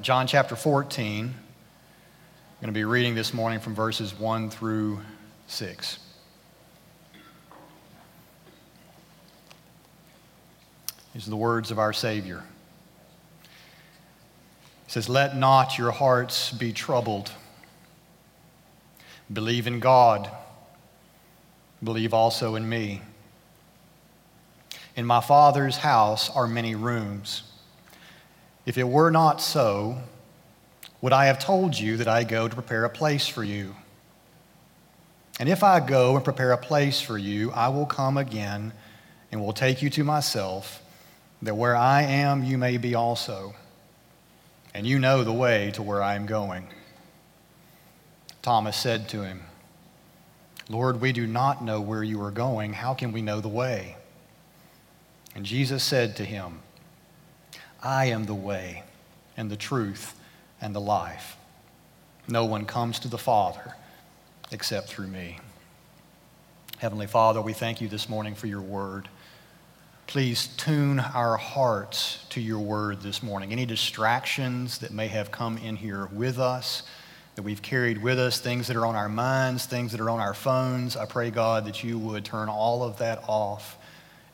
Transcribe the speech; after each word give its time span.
John 0.00 0.26
chapter 0.26 0.56
14. 0.56 1.26
I'm 1.26 1.34
going 2.60 2.66
to 2.66 2.72
be 2.72 2.84
reading 2.84 3.14
this 3.14 3.34
morning 3.34 3.60
from 3.60 3.74
verses 3.74 4.18
1 4.18 4.48
through 4.48 5.00
6. 5.48 5.98
These 11.12 11.26
are 11.26 11.30
the 11.30 11.36
words 11.36 11.70
of 11.70 11.78
our 11.78 11.92
Savior. 11.92 12.42
He 14.86 14.92
says, 14.92 15.10
Let 15.10 15.36
not 15.36 15.76
your 15.76 15.90
hearts 15.90 16.52
be 16.52 16.72
troubled. 16.72 17.30
Believe 19.30 19.66
in 19.66 19.78
God. 19.78 20.30
Believe 21.84 22.14
also 22.14 22.54
in 22.54 22.66
me. 22.66 23.02
In 24.96 25.04
my 25.04 25.20
Father's 25.20 25.76
house 25.76 26.30
are 26.30 26.46
many 26.46 26.74
rooms. 26.74 27.42
If 28.64 28.78
it 28.78 28.88
were 28.88 29.10
not 29.10 29.40
so, 29.40 29.98
would 31.00 31.12
I 31.12 31.26
have 31.26 31.38
told 31.38 31.78
you 31.78 31.96
that 31.96 32.08
I 32.08 32.24
go 32.24 32.48
to 32.48 32.54
prepare 32.54 32.84
a 32.84 32.90
place 32.90 33.26
for 33.26 33.42
you? 33.42 33.74
And 35.40 35.48
if 35.48 35.64
I 35.64 35.80
go 35.80 36.14
and 36.14 36.24
prepare 36.24 36.52
a 36.52 36.58
place 36.58 37.00
for 37.00 37.18
you, 37.18 37.50
I 37.52 37.68
will 37.68 37.86
come 37.86 38.16
again 38.16 38.72
and 39.30 39.40
will 39.40 39.52
take 39.52 39.82
you 39.82 39.90
to 39.90 40.04
myself, 40.04 40.82
that 41.40 41.56
where 41.56 41.74
I 41.74 42.02
am, 42.02 42.44
you 42.44 42.58
may 42.58 42.76
be 42.76 42.94
also. 42.94 43.54
And 44.74 44.86
you 44.86 44.98
know 44.98 45.24
the 45.24 45.32
way 45.32 45.70
to 45.72 45.82
where 45.82 46.02
I 46.02 46.14
am 46.14 46.26
going. 46.26 46.68
Thomas 48.42 48.76
said 48.76 49.08
to 49.10 49.24
him, 49.24 49.42
Lord, 50.68 51.00
we 51.00 51.12
do 51.12 51.26
not 51.26 51.64
know 51.64 51.80
where 51.80 52.02
you 52.02 52.22
are 52.22 52.30
going. 52.30 52.72
How 52.72 52.94
can 52.94 53.12
we 53.12 53.22
know 53.22 53.40
the 53.40 53.48
way? 53.48 53.96
And 55.34 55.44
Jesus 55.44 55.82
said 55.82 56.16
to 56.16 56.24
him, 56.24 56.61
I 57.82 58.06
am 58.06 58.26
the 58.26 58.34
way 58.34 58.84
and 59.36 59.50
the 59.50 59.56
truth 59.56 60.14
and 60.60 60.74
the 60.74 60.80
life. 60.80 61.36
No 62.28 62.44
one 62.44 62.64
comes 62.64 63.00
to 63.00 63.08
the 63.08 63.18
Father 63.18 63.74
except 64.52 64.88
through 64.88 65.08
me. 65.08 65.38
Heavenly 66.78 67.08
Father, 67.08 67.42
we 67.42 67.52
thank 67.52 67.80
you 67.80 67.88
this 67.88 68.08
morning 68.08 68.34
for 68.36 68.46
your 68.46 68.60
word. 68.60 69.08
Please 70.06 70.48
tune 70.56 71.00
our 71.00 71.36
hearts 71.36 72.24
to 72.30 72.40
your 72.40 72.60
word 72.60 73.00
this 73.00 73.22
morning. 73.22 73.50
Any 73.50 73.66
distractions 73.66 74.78
that 74.78 74.92
may 74.92 75.08
have 75.08 75.32
come 75.32 75.58
in 75.58 75.74
here 75.74 76.08
with 76.12 76.38
us, 76.38 76.84
that 77.34 77.42
we've 77.42 77.62
carried 77.62 78.02
with 78.02 78.18
us, 78.18 78.38
things 78.38 78.68
that 78.68 78.76
are 78.76 78.86
on 78.86 78.94
our 78.94 79.08
minds, 79.08 79.66
things 79.66 79.90
that 79.92 80.00
are 80.00 80.10
on 80.10 80.20
our 80.20 80.34
phones, 80.34 80.96
I 80.96 81.06
pray, 81.06 81.30
God, 81.30 81.64
that 81.64 81.82
you 81.82 81.98
would 81.98 82.24
turn 82.24 82.48
all 82.48 82.84
of 82.84 82.98
that 82.98 83.24
off 83.26 83.78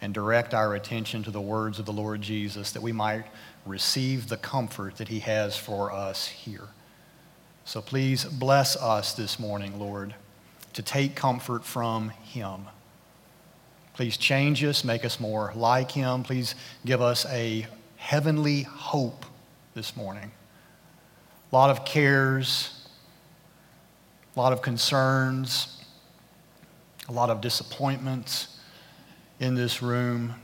and 0.01 0.15
direct 0.15 0.55
our 0.55 0.75
attention 0.75 1.23
to 1.25 1.31
the 1.31 1.41
words 1.41 1.79
of 1.79 1.87
the 1.87 1.93
Lord 1.93 2.21
Jesus 2.21 2.73
that 2.73 2.83
we 2.83 2.93
might 2.93 3.25
receive 3.67 4.29
the 4.29 4.37
comfort 4.37 4.97
that 4.97 5.09
he 5.09 5.21
has 5.21 5.57
for 5.57 5.93
us 5.93 6.27
here. 6.29 6.69
So 7.65 7.83
please 7.83 8.25
bless 8.25 8.77
us 8.77 9.13
this 9.13 9.39
morning, 9.39 9.79
Lord, 9.79 10.15
to 10.75 10.83
take 10.83 11.15
comfort 11.15 11.65
from 11.65 12.11
him. 12.11 12.67
Please 13.95 14.17
change 14.17 14.63
us, 14.63 14.85
make 14.85 15.05
us 15.05 15.19
more 15.19 15.53
like 15.57 15.91
him. 15.91 16.23
Please 16.23 16.55
give 16.87 17.03
us 17.03 17.27
a 17.27 17.67
heavenly 17.97 18.63
hope 18.63 19.27
this 19.75 19.97
morning. 19.97 20.31
A 21.51 21.55
lot 21.55 21.71
of 21.71 21.85
cares, 21.85 22.87
a 24.37 24.39
lot 24.39 24.53
of 24.53 24.63
concerns, 24.63 25.83
a 27.09 27.13
lot 27.13 27.29
of 27.29 27.41
disappointments 27.41 28.58
in 29.41 29.55
this 29.55 29.83
room, 29.83 30.35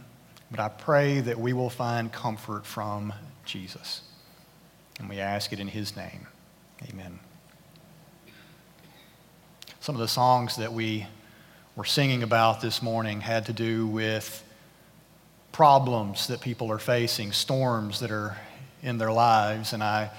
but 0.50 0.60
I 0.60 0.68
pray 0.68 1.20
that 1.20 1.38
we 1.38 1.52
will 1.52 1.70
find 1.70 2.12
comfort 2.12 2.64
from 2.64 3.12
Jesus. 3.44 4.02
And 4.98 5.08
we 5.08 5.18
ask 5.18 5.52
it 5.52 5.58
in 5.58 5.68
his 5.68 5.96
name. 5.96 6.26
Amen. 6.88 7.18
Some 9.80 9.94
of 9.96 10.00
the 10.00 10.08
songs 10.08 10.56
that 10.56 10.72
we 10.72 11.06
were 11.76 11.84
singing 11.84 12.22
about 12.22 12.60
this 12.60 12.80
morning 12.82 13.20
had 13.20 13.46
to 13.46 13.52
do 13.52 13.86
with 13.86 14.42
problems 15.50 16.28
that 16.28 16.40
people 16.40 16.70
are 16.70 16.78
facing, 16.78 17.32
storms 17.32 18.00
that 18.00 18.10
are 18.10 18.36
in 18.82 18.98
their 18.98 19.12
lives. 19.12 19.72
And 19.72 19.82
I 19.82 20.10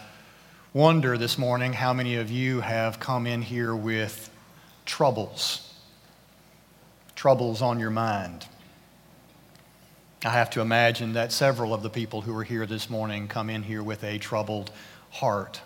wonder 0.73 1.17
this 1.17 1.37
morning 1.37 1.71
how 1.71 1.93
many 1.93 2.15
of 2.17 2.29
you 2.29 2.59
have 2.59 2.99
come 2.99 3.25
in 3.25 3.41
here 3.41 3.73
with 3.73 4.29
troubles, 4.85 5.73
troubles 7.15 7.61
on 7.61 7.79
your 7.79 7.89
mind. 7.89 8.45
I 10.23 10.29
have 10.29 10.49
to 10.51 10.61
imagine 10.61 11.13
that 11.13 11.31
several 11.31 11.73
of 11.73 11.83
the 11.83 11.89
people 11.89 12.21
who 12.21 12.35
are 12.37 12.43
here 12.43 12.65
this 12.65 12.89
morning 12.89 13.27
come 13.27 13.49
in 13.49 13.63
here 13.63 13.83
with 13.83 14.03
a 14.03 14.17
troubled 14.17 14.71
heart. 15.11 15.61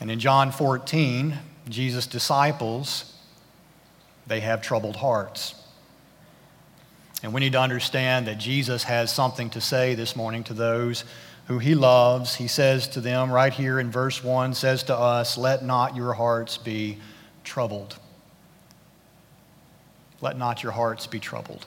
And 0.00 0.10
in 0.10 0.20
John 0.20 0.52
14, 0.52 1.36
Jesus' 1.68 2.06
disciples, 2.06 3.16
they 4.26 4.40
have 4.40 4.62
troubled 4.62 4.96
hearts. 4.96 5.54
And 7.22 7.34
we 7.34 7.40
need 7.40 7.52
to 7.52 7.60
understand 7.60 8.26
that 8.26 8.38
Jesus 8.38 8.84
has 8.84 9.12
something 9.12 9.50
to 9.50 9.60
say 9.60 9.94
this 9.94 10.16
morning 10.16 10.44
to 10.44 10.54
those 10.54 11.04
who 11.46 11.58
he 11.58 11.74
loves. 11.74 12.36
He 12.36 12.46
says 12.46 12.88
to 12.88 13.00
them 13.00 13.30
right 13.30 13.52
here 13.52 13.78
in 13.80 13.90
verse 13.90 14.22
1 14.22 14.54
says 14.54 14.84
to 14.84 14.96
us, 14.96 15.36
Let 15.36 15.64
not 15.64 15.96
your 15.96 16.14
hearts 16.14 16.56
be 16.56 16.98
troubled. 17.44 17.98
Let 20.20 20.38
not 20.38 20.62
your 20.62 20.72
hearts 20.72 21.06
be 21.06 21.18
troubled. 21.18 21.66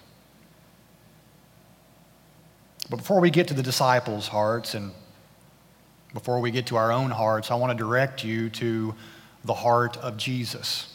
But 2.90 2.98
before 2.98 3.20
we 3.20 3.30
get 3.30 3.48
to 3.48 3.54
the 3.54 3.64
disciples' 3.64 4.28
hearts 4.28 4.74
and 4.74 4.92
before 6.14 6.40
we 6.40 6.52
get 6.52 6.68
to 6.68 6.76
our 6.76 6.92
own 6.92 7.12
hearts, 7.12 7.50
I 7.50 7.56
want 7.56 7.72
to 7.72 7.78
direct 7.78 8.24
you 8.24 8.50
to 8.52 8.94
the 9.44 9.54
heart 9.54 9.98
of 9.98 10.18
Jesus. 10.18 10.94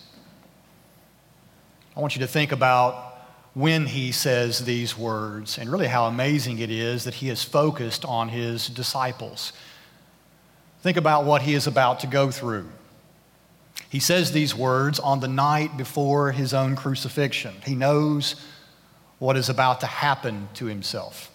I 1.97 2.01
want 2.01 2.15
you 2.15 2.21
to 2.21 2.29
think 2.29 2.53
about 2.53 3.17
when 3.55 3.87
he 3.87 4.13
says 4.13 4.65
these 4.65 4.97
words 4.97 5.59
and 5.59 5.71
really 5.71 5.89
how 5.89 6.07
amazing 6.07 6.61
it 6.61 6.71
is 6.71 7.05
that 7.05 7.15
he 7.15 7.29
is 7.29 7.43
focused 7.43 8.05
on 8.05 8.29
his 8.29 8.69
disciples. 8.69 9.53
Think 10.83 10.97
about 10.97 11.25
what 11.25 11.43
he 11.43 11.55
is 11.55 11.67
about 11.67 12.01
to 12.01 12.07
go 12.07 12.31
through. 12.31 12.69
He 13.91 13.99
says 13.99 14.31
these 14.31 14.55
words 14.55 15.01
on 15.01 15.21
the 15.21 15.29
night 15.29 15.77
before 15.77 16.31
his 16.31 16.55
own 16.55 16.77
crucifixion. 16.77 17.55
He 17.65 17.75
knows 17.75 18.37
what 19.19 19.37
is 19.37 19.49
about 19.49 19.81
to 19.81 19.87
happen 19.87 20.49
to 20.55 20.67
himself. 20.67 21.33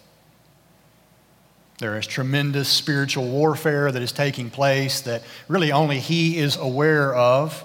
There 1.84 1.98
is 1.98 2.06
tremendous 2.06 2.70
spiritual 2.70 3.28
warfare 3.28 3.92
that 3.92 4.00
is 4.00 4.10
taking 4.10 4.48
place 4.48 5.02
that 5.02 5.22
really 5.48 5.70
only 5.70 6.00
he 6.00 6.38
is 6.38 6.56
aware 6.56 7.14
of. 7.14 7.62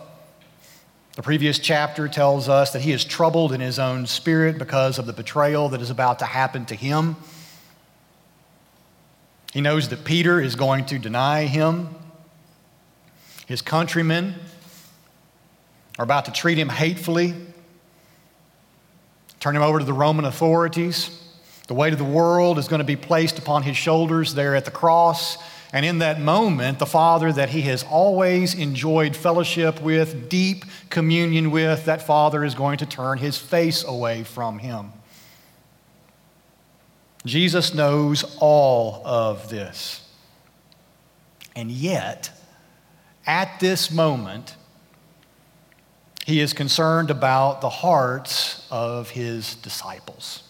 The 1.16 1.22
previous 1.22 1.58
chapter 1.58 2.10
tells 2.10 2.50
us 2.50 2.74
that 2.74 2.82
he 2.82 2.92
is 2.92 3.06
troubled 3.06 3.54
in 3.54 3.62
his 3.62 3.80
own 3.80 4.08
spirit 4.08 4.58
because 4.58 5.00
of 5.00 5.06
the 5.06 5.14
betrayal 5.14 5.70
that 5.70 5.80
is 5.80 5.90
about 5.90 6.20
to 6.20 6.26
happen 6.26 6.66
to 6.66 6.76
him. 6.76 7.16
He 9.54 9.62
knows 9.62 9.88
that 9.88 10.04
Peter 10.04 10.42
is 10.42 10.58
going 10.58 10.88
to 10.88 11.00
deny 11.00 11.46
him. 11.46 11.88
His 13.48 13.62
countrymen 13.62 14.36
are 15.98 16.04
about 16.04 16.26
to 16.26 16.34
treat 16.34 16.58
him 16.58 16.68
hatefully, 16.68 17.36
turn 19.40 19.56
him 19.56 19.62
over 19.62 19.80
to 19.80 19.86
the 19.86 19.94
Roman 19.94 20.26
authorities. 20.26 21.24
The 21.70 21.76
weight 21.76 21.94
of 21.94 22.00
the 22.00 22.04
world 22.04 22.58
is 22.58 22.68
going 22.68 22.80
to 22.80 22.84
be 22.84 22.96
placed 22.96 23.38
upon 23.38 23.62
his 23.62 23.78
shoulders 23.78 24.34
there 24.34 24.56
at 24.56 24.66
the 24.66 24.72
cross. 24.72 25.38
And 25.72 25.86
in 25.86 26.00
that 26.00 26.20
moment, 26.20 26.80
the 26.80 26.88
Father 26.88 27.32
that 27.32 27.50
he 27.50 27.62
has 27.62 27.84
always 27.84 28.56
enjoyed 28.56 29.16
fellowship 29.16 29.80
with, 29.80 30.30
deep 30.30 30.66
communion 30.90 31.52
with, 31.52 31.86
that 31.86 32.02
Father 32.02 32.44
is 32.44 32.56
going 32.56 32.80
to 32.80 32.88
turn 32.88 33.20
his 33.20 33.38
face 33.38 33.84
away 33.84 34.24
from 34.24 34.58
him. 34.58 34.94
Jesus 37.24 37.76
knows 37.76 38.36
all 38.40 39.04
of 39.06 39.50
this. 39.50 40.10
And 41.56 41.70
yet, 41.70 42.32
at 43.28 43.60
this 43.60 43.92
moment, 43.92 44.56
he 46.26 46.40
is 46.40 46.52
concerned 46.52 47.12
about 47.12 47.62
the 47.62 47.70
hearts 47.70 48.68
of 48.72 49.12
his 49.12 49.54
disciples 49.54 50.49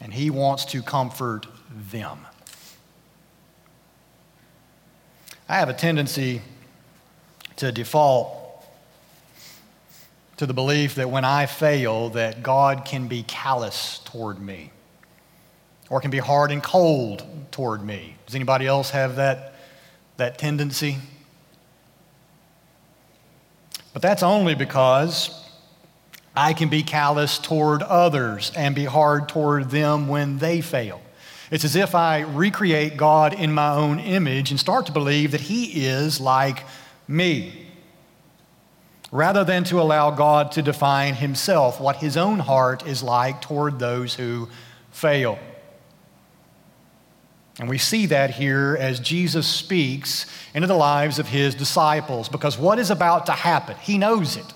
and 0.00 0.12
he 0.12 0.30
wants 0.30 0.64
to 0.66 0.82
comfort 0.82 1.46
them. 1.90 2.26
I 5.48 5.56
have 5.56 5.68
a 5.68 5.74
tendency 5.74 6.42
to 7.56 7.72
default 7.72 8.36
to 10.36 10.46
the 10.46 10.54
belief 10.54 10.94
that 10.94 11.10
when 11.10 11.24
I 11.24 11.46
fail 11.46 12.10
that 12.10 12.42
God 12.42 12.84
can 12.84 13.08
be 13.08 13.24
callous 13.24 13.98
toward 14.04 14.40
me 14.40 14.70
or 15.90 16.00
can 16.00 16.10
be 16.10 16.18
hard 16.18 16.52
and 16.52 16.62
cold 16.62 17.26
toward 17.50 17.84
me. 17.84 18.16
Does 18.24 18.36
anybody 18.36 18.66
else 18.66 18.90
have 18.90 19.16
that, 19.16 19.54
that 20.16 20.38
tendency? 20.38 20.98
But 23.92 24.02
that's 24.02 24.22
only 24.22 24.54
because 24.54 25.49
I 26.34 26.52
can 26.52 26.68
be 26.68 26.82
callous 26.82 27.38
toward 27.38 27.82
others 27.82 28.52
and 28.56 28.74
be 28.74 28.84
hard 28.84 29.28
toward 29.28 29.70
them 29.70 30.08
when 30.08 30.38
they 30.38 30.60
fail. 30.60 31.00
It's 31.50 31.64
as 31.64 31.74
if 31.74 31.94
I 31.94 32.20
recreate 32.20 32.96
God 32.96 33.34
in 33.34 33.52
my 33.52 33.74
own 33.74 33.98
image 33.98 34.50
and 34.50 34.60
start 34.60 34.86
to 34.86 34.92
believe 34.92 35.32
that 35.32 35.40
He 35.40 35.86
is 35.86 36.20
like 36.20 36.64
me, 37.08 37.66
rather 39.10 39.42
than 39.42 39.64
to 39.64 39.80
allow 39.80 40.12
God 40.12 40.52
to 40.52 40.62
define 40.62 41.14
Himself, 41.14 41.80
what 41.80 41.96
His 41.96 42.16
own 42.16 42.38
heart 42.38 42.86
is 42.86 43.02
like 43.02 43.40
toward 43.40 43.80
those 43.80 44.14
who 44.14 44.48
fail. 44.92 45.38
And 47.58 47.68
we 47.68 47.76
see 47.78 48.06
that 48.06 48.30
here 48.30 48.76
as 48.80 49.00
Jesus 49.00 49.46
speaks 49.46 50.24
into 50.54 50.66
the 50.66 50.74
lives 50.74 51.18
of 51.18 51.28
his 51.28 51.54
disciples 51.54 52.28
because 52.28 52.56
what 52.56 52.78
is 52.78 52.90
about 52.90 53.26
to 53.26 53.32
happen, 53.32 53.76
he 53.82 53.98
knows 53.98 54.36
it. 54.36 54.54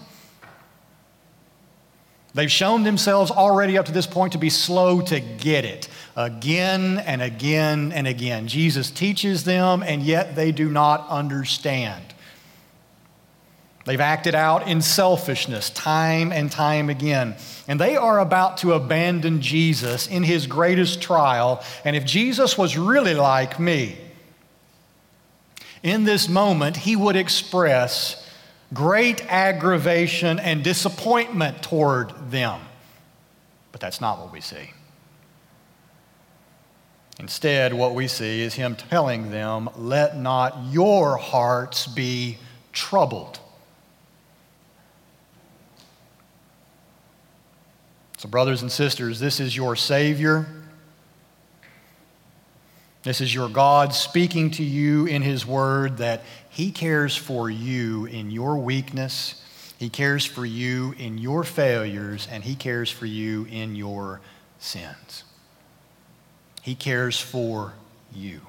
They've 2.34 2.50
shown 2.50 2.82
themselves 2.82 3.30
already 3.30 3.78
up 3.78 3.86
to 3.86 3.92
this 3.92 4.08
point 4.08 4.32
to 4.32 4.38
be 4.38 4.50
slow 4.50 5.00
to 5.02 5.20
get 5.20 5.64
it 5.64 5.88
again 6.16 6.98
and 6.98 7.22
again 7.22 7.92
and 7.92 8.08
again. 8.08 8.48
Jesus 8.48 8.90
teaches 8.90 9.44
them, 9.44 9.84
and 9.84 10.02
yet 10.02 10.34
they 10.34 10.50
do 10.50 10.68
not 10.68 11.08
understand. 11.08 12.02
They've 13.84 14.00
acted 14.00 14.34
out 14.34 14.66
in 14.66 14.80
selfishness 14.80 15.70
time 15.70 16.32
and 16.32 16.50
time 16.50 16.88
again. 16.88 17.36
And 17.68 17.78
they 17.78 17.96
are 17.96 18.18
about 18.18 18.58
to 18.58 18.72
abandon 18.72 19.40
Jesus 19.40 20.06
in 20.06 20.22
his 20.22 20.46
greatest 20.46 21.02
trial. 21.02 21.62
And 21.84 21.94
if 21.94 22.04
Jesus 22.04 22.58
was 22.58 22.78
really 22.78 23.14
like 23.14 23.60
me, 23.60 23.98
in 25.82 26.04
this 26.04 26.30
moment, 26.30 26.78
he 26.78 26.96
would 26.96 27.14
express 27.14 28.23
great 28.74 29.24
aggravation 29.30 30.38
and 30.38 30.62
disappointment 30.62 31.62
toward 31.62 32.30
them. 32.30 32.60
But 33.72 33.80
that's 33.80 34.00
not 34.00 34.18
what 34.18 34.32
we 34.32 34.40
see. 34.40 34.70
Instead, 37.18 37.72
what 37.72 37.94
we 37.94 38.08
see 38.08 38.42
is 38.42 38.54
him 38.54 38.74
telling 38.74 39.30
them, 39.30 39.70
Let 39.76 40.16
not 40.16 40.58
your 40.70 41.16
hearts 41.16 41.86
be 41.86 42.38
troubled. 42.72 43.38
So, 48.18 48.28
brothers 48.28 48.62
and 48.62 48.72
sisters, 48.72 49.20
this 49.20 49.38
is 49.38 49.56
your 49.56 49.76
Savior. 49.76 50.46
This 53.02 53.20
is 53.20 53.34
your 53.34 53.50
God 53.50 53.92
speaking 53.92 54.50
to 54.52 54.64
you 54.64 55.04
in 55.04 55.20
His 55.20 55.44
Word 55.44 55.98
that 55.98 56.22
He 56.54 56.70
cares 56.70 57.16
for 57.16 57.50
you 57.50 58.06
in 58.06 58.30
your 58.30 58.56
weakness, 58.58 59.42
He 59.76 59.88
cares 59.88 60.24
for 60.24 60.46
you 60.46 60.94
in 60.98 61.18
your 61.18 61.42
failures, 61.42 62.28
and 62.30 62.44
He 62.44 62.54
cares 62.54 62.88
for 62.88 63.06
you 63.06 63.44
in 63.50 63.74
your 63.74 64.20
sins. 64.60 65.24
He 66.62 66.76
cares 66.76 67.18
for 67.18 67.74
you. 68.14 68.40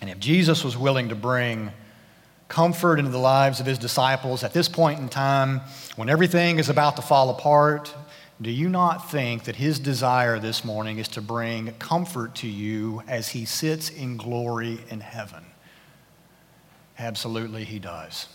And 0.00 0.10
if 0.10 0.18
Jesus 0.18 0.64
was 0.64 0.76
willing 0.76 1.10
to 1.10 1.14
bring 1.14 1.70
comfort 2.48 2.98
into 2.98 3.12
the 3.12 3.18
lives 3.18 3.60
of 3.60 3.66
his 3.66 3.78
disciples 3.78 4.42
at 4.42 4.52
this 4.52 4.68
point 4.68 4.98
in 4.98 5.08
time 5.08 5.60
when 5.94 6.08
everything 6.08 6.58
is 6.58 6.68
about 6.68 6.96
to 6.96 7.02
fall 7.02 7.30
apart, 7.30 7.94
do 8.42 8.50
you 8.50 8.68
not 8.68 9.10
think 9.10 9.44
that 9.44 9.56
his 9.56 9.78
desire 9.78 10.40
this 10.40 10.64
morning 10.64 10.98
is 10.98 11.08
to 11.08 11.20
bring 11.20 11.72
comfort 11.74 12.34
to 12.36 12.48
you 12.48 13.02
as 13.06 13.28
he 13.28 13.44
sits 13.44 13.90
in 13.90 14.16
glory 14.16 14.80
in 14.90 15.00
heaven? 15.00 15.44
Absolutely, 16.98 17.64
he 17.64 17.78
does. 17.78 18.28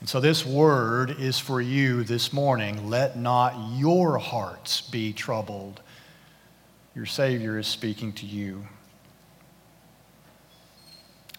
And 0.00 0.08
so, 0.08 0.20
this 0.20 0.44
word 0.44 1.12
is 1.18 1.38
for 1.38 1.60
you 1.60 2.04
this 2.04 2.32
morning. 2.32 2.90
Let 2.90 3.16
not 3.16 3.54
your 3.76 4.18
hearts 4.18 4.80
be 4.80 5.12
troubled. 5.12 5.80
Your 6.94 7.06
Savior 7.06 7.58
is 7.58 7.66
speaking 7.66 8.12
to 8.14 8.26
you. 8.26 8.66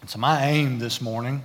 And 0.00 0.10
so, 0.10 0.18
my 0.18 0.46
aim 0.46 0.78
this 0.78 1.00
morning, 1.00 1.42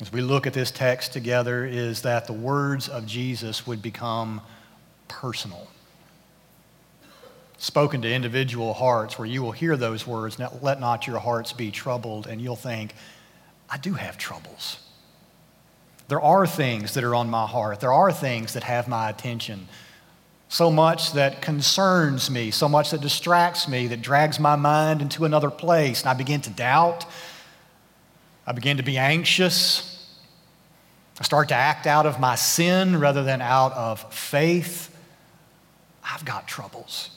as 0.00 0.12
we 0.12 0.20
look 0.20 0.46
at 0.46 0.52
this 0.52 0.70
text 0.70 1.12
together, 1.12 1.64
is 1.64 2.02
that 2.02 2.26
the 2.26 2.32
words 2.32 2.88
of 2.88 3.06
Jesus 3.06 3.66
would 3.66 3.82
become 3.82 4.40
personal. 5.08 5.68
Spoken 7.56 8.02
to 8.02 8.12
individual 8.12 8.74
hearts, 8.74 9.18
where 9.18 9.26
you 9.26 9.42
will 9.42 9.52
hear 9.52 9.76
those 9.76 10.06
words, 10.06 10.38
let 10.38 10.78
not 10.80 11.06
your 11.06 11.18
hearts 11.18 11.52
be 11.52 11.70
troubled, 11.70 12.26
and 12.28 12.40
you'll 12.40 12.54
think, 12.54 12.94
I 13.68 13.78
do 13.78 13.94
have 13.94 14.16
troubles. 14.16 14.78
There 16.06 16.20
are 16.20 16.46
things 16.46 16.94
that 16.94 17.04
are 17.04 17.14
on 17.14 17.28
my 17.28 17.46
heart. 17.46 17.80
There 17.80 17.92
are 17.92 18.12
things 18.12 18.54
that 18.54 18.62
have 18.62 18.88
my 18.88 19.10
attention 19.10 19.68
so 20.48 20.70
much 20.70 21.12
that 21.12 21.42
concerns 21.42 22.30
me, 22.30 22.50
so 22.50 22.68
much 22.68 22.90
that 22.90 23.02
distracts 23.02 23.68
me, 23.68 23.86
that 23.88 24.00
drags 24.00 24.40
my 24.40 24.56
mind 24.56 25.02
into 25.02 25.26
another 25.26 25.50
place. 25.50 26.00
And 26.00 26.08
I 26.08 26.14
begin 26.14 26.40
to 26.42 26.50
doubt. 26.50 27.04
I 28.48 28.52
begin 28.52 28.78
to 28.78 28.82
be 28.82 28.96
anxious. 28.96 29.94
I 31.20 31.22
start 31.22 31.48
to 31.48 31.54
act 31.54 31.86
out 31.86 32.06
of 32.06 32.18
my 32.18 32.34
sin 32.34 32.98
rather 32.98 33.22
than 33.22 33.42
out 33.42 33.74
of 33.74 34.10
faith. 34.10 34.96
I've 36.02 36.24
got 36.24 36.48
troubles. 36.48 37.10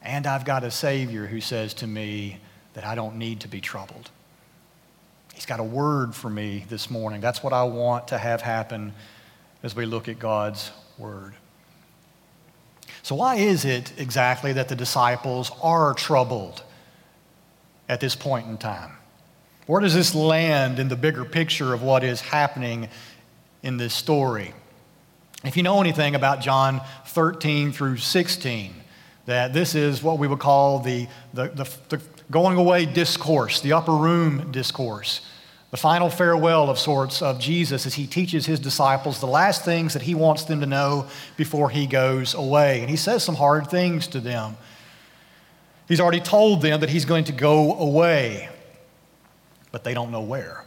And 0.00 0.26
I've 0.26 0.46
got 0.46 0.64
a 0.64 0.70
Savior 0.70 1.26
who 1.26 1.42
says 1.42 1.74
to 1.74 1.86
me 1.86 2.38
that 2.72 2.86
I 2.86 2.94
don't 2.94 3.16
need 3.16 3.40
to 3.40 3.48
be 3.48 3.60
troubled. 3.60 4.10
He's 5.34 5.44
got 5.44 5.60
a 5.60 5.64
word 5.64 6.14
for 6.14 6.30
me 6.30 6.64
this 6.70 6.90
morning. 6.90 7.20
That's 7.20 7.42
what 7.42 7.52
I 7.52 7.64
want 7.64 8.08
to 8.08 8.16
have 8.16 8.40
happen 8.40 8.94
as 9.62 9.76
we 9.76 9.84
look 9.84 10.08
at 10.08 10.18
God's 10.18 10.70
word. 10.96 11.34
So, 13.02 13.14
why 13.14 13.36
is 13.36 13.66
it 13.66 13.92
exactly 13.98 14.54
that 14.54 14.68
the 14.68 14.76
disciples 14.76 15.52
are 15.62 15.92
troubled 15.92 16.62
at 17.90 18.00
this 18.00 18.16
point 18.16 18.46
in 18.46 18.56
time? 18.56 18.97
Where 19.68 19.80
does 19.80 19.94
this 19.94 20.16
land 20.16 20.80
in 20.80 20.88
the 20.88 20.96
bigger 20.96 21.24
picture 21.24 21.72
of 21.72 21.82
what 21.82 22.02
is 22.02 22.20
happening 22.20 22.88
in 23.62 23.76
this 23.76 23.94
story? 23.94 24.52
If 25.44 25.56
you 25.56 25.62
know 25.62 25.80
anything 25.80 26.16
about 26.16 26.40
John 26.40 26.80
13 27.06 27.70
through 27.70 27.98
16, 27.98 28.74
that 29.26 29.52
this 29.52 29.76
is 29.76 30.02
what 30.02 30.18
we 30.18 30.26
would 30.26 30.40
call 30.40 30.80
the, 30.80 31.06
the, 31.32 31.48
the, 31.48 31.70
the 31.90 32.02
going 32.28 32.56
away 32.56 32.84
discourse, 32.84 33.60
the 33.60 33.74
upper 33.74 33.94
room 33.94 34.50
discourse 34.50 35.20
the 35.70 35.76
final 35.76 36.08
farewell 36.08 36.70
of 36.70 36.78
sorts 36.78 37.20
of 37.20 37.38
Jesus 37.38 37.84
as 37.84 37.94
he 37.94 38.06
teaches 38.06 38.46
his 38.46 38.58
disciples 38.58 39.20
the 39.20 39.26
last 39.26 39.64
things 39.64 39.92
that 39.92 40.02
he 40.02 40.14
wants 40.14 40.44
them 40.44 40.60
to 40.60 40.66
know 40.66 41.06
before 41.36 41.68
he 41.68 41.86
goes 41.86 42.32
away. 42.32 42.80
And 42.80 42.88
he 42.88 42.96
says 42.96 43.22
some 43.22 43.34
hard 43.34 43.68
things 43.68 44.06
to 44.08 44.20
them. 44.20 44.56
He's 45.86 46.00
already 46.00 46.20
told 46.20 46.62
them 46.62 46.80
that 46.80 46.88
he's 46.88 47.04
going 47.04 47.24
to 47.24 47.32
go 47.32 47.74
away, 47.74 48.48
but 49.72 49.84
they 49.84 49.94
don't 49.94 50.10
know 50.10 50.22
where. 50.22 50.64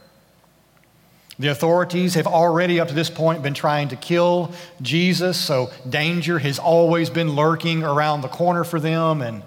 The 1.40 1.48
authorities 1.48 2.14
have 2.16 2.28
already, 2.28 2.80
up 2.80 2.90
to 2.90 2.94
this 2.94 3.10
point, 3.10 3.42
been 3.42 3.54
trying 3.54 3.88
to 3.90 3.96
kill 3.96 4.52
Jesus, 4.82 5.38
so 5.38 5.72
danger 5.90 6.38
has 6.40 6.60
always 6.60 7.10
been 7.10 7.32
lurking 7.32 7.84
around 7.84 8.22
the 8.22 8.28
corner 8.28 8.64
for 8.64 8.80
them, 8.80 9.22
and 9.22 9.42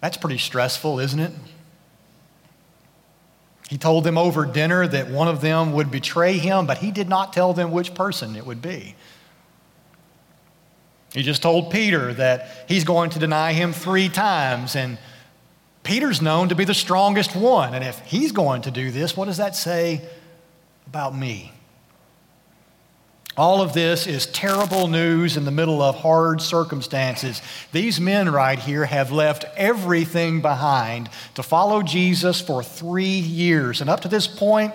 that's 0.00 0.16
pretty 0.16 0.38
stressful, 0.38 0.98
isn't 1.00 1.20
it? 1.20 1.32
He 3.70 3.78
told 3.78 4.02
them 4.02 4.18
over 4.18 4.44
dinner 4.44 4.86
that 4.86 5.08
one 5.08 5.28
of 5.28 5.40
them 5.40 5.72
would 5.72 5.90
betray 5.90 6.38
him, 6.38 6.66
but 6.66 6.78
he 6.78 6.90
did 6.90 7.08
not 7.08 7.32
tell 7.32 7.54
them 7.54 7.70
which 7.70 7.94
person 7.94 8.34
it 8.34 8.44
would 8.44 8.60
be. 8.60 8.96
He 11.14 11.22
just 11.22 11.40
told 11.40 11.70
Peter 11.70 12.12
that 12.14 12.66
he's 12.68 12.84
going 12.84 13.10
to 13.10 13.18
deny 13.18 13.52
him 13.52 13.72
three 13.72 14.08
times, 14.08 14.76
and 14.76 14.98
Peter's 15.90 16.22
known 16.22 16.50
to 16.50 16.54
be 16.54 16.64
the 16.64 16.72
strongest 16.72 17.34
one. 17.34 17.74
And 17.74 17.82
if 17.82 17.98
he's 18.02 18.30
going 18.30 18.62
to 18.62 18.70
do 18.70 18.92
this, 18.92 19.16
what 19.16 19.24
does 19.24 19.38
that 19.38 19.56
say 19.56 20.00
about 20.86 21.16
me? 21.16 21.52
All 23.36 23.60
of 23.60 23.72
this 23.72 24.06
is 24.06 24.26
terrible 24.26 24.86
news 24.86 25.36
in 25.36 25.44
the 25.44 25.50
middle 25.50 25.82
of 25.82 25.96
hard 25.96 26.40
circumstances. 26.40 27.42
These 27.72 28.00
men 28.00 28.30
right 28.30 28.56
here 28.56 28.84
have 28.84 29.10
left 29.10 29.44
everything 29.56 30.40
behind 30.40 31.10
to 31.34 31.42
follow 31.42 31.82
Jesus 31.82 32.40
for 32.40 32.62
three 32.62 33.18
years. 33.18 33.80
And 33.80 33.90
up 33.90 34.02
to 34.02 34.08
this 34.08 34.28
point, 34.28 34.72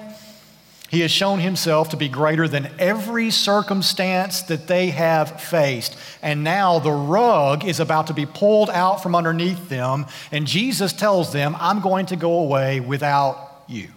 he 0.90 1.02
has 1.02 1.12
shown 1.12 1.40
himself 1.40 1.90
to 1.90 1.98
be 1.98 2.08
greater 2.08 2.48
than 2.48 2.70
every 2.78 3.32
circumstance 3.32 4.44
that 4.44 4.68
they 4.68 4.92
have 4.92 5.42
faced. 5.42 5.98
And 6.22 6.44
now 6.44 6.80
the 6.80 6.92
rug 6.92 7.66
is 7.66 7.80
about 7.80 8.08
to 8.08 8.14
be 8.14 8.26
pulled 8.26 8.70
out 8.70 9.02
from 9.02 9.16
underneath 9.16 9.68
them. 9.68 10.06
And 10.32 10.46
Jesus 10.46 10.94
tells 10.94 11.34
them, 11.34 11.56
I'm 11.60 11.82
going 11.82 12.06
to 12.08 12.16
go 12.16 12.40
away 12.40 12.80
without 12.80 13.64
you. 13.68 13.90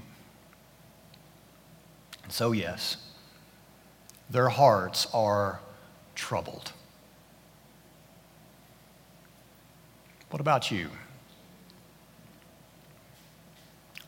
And 2.25 2.33
so, 2.33 2.53
yes 2.53 2.97
their 4.31 4.49
hearts 4.49 5.07
are 5.15 5.61
troubled. 6.15 6.73
What 10.31 10.41
about 10.41 10.71
you? 10.71 10.91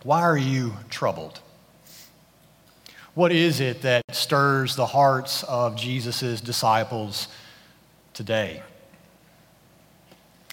Why 0.03 0.23
are 0.23 0.37
you 0.37 0.75
troubled? 0.91 1.41
What 3.15 3.33
is 3.33 3.61
it 3.61 3.83
that 3.83 4.05
stirs 4.13 4.77
the 4.77 4.87
hearts 4.87 5.43
of 5.43 5.75
Jesus' 5.75 6.41
disciples 6.41 7.27
today? 8.15 8.63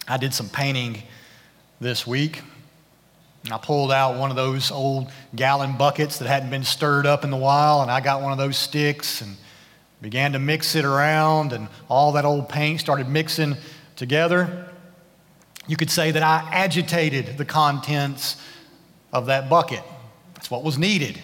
I 0.08 0.18
did 0.18 0.34
some 0.34 0.50
painting 0.50 1.04
this 1.80 2.08
week. 2.08 2.42
And 3.44 3.54
I 3.54 3.60
pulled 3.60 3.92
out 3.92 4.18
one 4.18 4.30
of 4.30 4.36
those 4.36 4.72
old 4.72 5.10
gallon 5.36 5.78
buckets 5.78 6.18
that 6.18 6.28
hadn't 6.28 6.50
been 6.50 6.64
stirred 6.64 7.06
up 7.06 7.24
in 7.24 7.32
a 7.32 7.38
while, 7.38 7.82
and 7.82 7.90
I 7.90 8.02
got 8.02 8.22
one 8.22 8.32
of 8.32 8.38
those 8.38 8.58
sticks 8.58 9.22
and 9.22 9.38
began 10.02 10.34
to 10.34 10.40
mix 10.40 10.76
it 10.76 10.84
around, 10.84 11.54
and 11.54 11.68
all 11.88 12.12
that 12.14 12.26
old 12.26 12.50
paint 12.50 12.80
started 12.80 13.08
mixing 13.08 13.56
together. 13.96 14.68
You 15.68 15.78
could 15.78 15.90
say 15.90 16.12
that 16.12 16.24
I 16.24 16.50
agitated 16.52 17.38
the 17.38 17.46
contents 17.46 18.36
of 19.14 19.28
that 19.28 19.50
bucket. 19.50 19.84
That's 20.34 20.52
what 20.52 20.64
was 20.64 20.78
needed. 20.78 21.22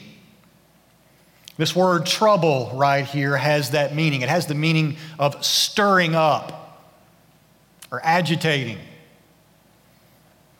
This 1.57 1.75
word 1.75 2.05
trouble 2.05 2.71
right 2.73 3.05
here 3.05 3.37
has 3.37 3.71
that 3.71 3.93
meaning. 3.93 4.21
It 4.21 4.29
has 4.29 4.47
the 4.47 4.55
meaning 4.55 4.97
of 5.19 5.43
stirring 5.45 6.15
up 6.15 6.81
or 7.91 8.01
agitating. 8.03 8.79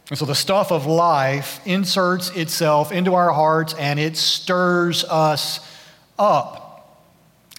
And 0.10 0.20
so 0.20 0.26
the 0.26 0.36
stuff 0.36 0.72
of 0.72 0.86
life 0.86 1.60
inserts 1.66 2.30
itself 2.32 2.92
into 2.92 3.16
our 3.16 3.32
hearts 3.32 3.74
and 3.74 4.00
it 4.00 4.18
stirs 4.18 5.04
us 5.06 5.60
up. 6.20 7.10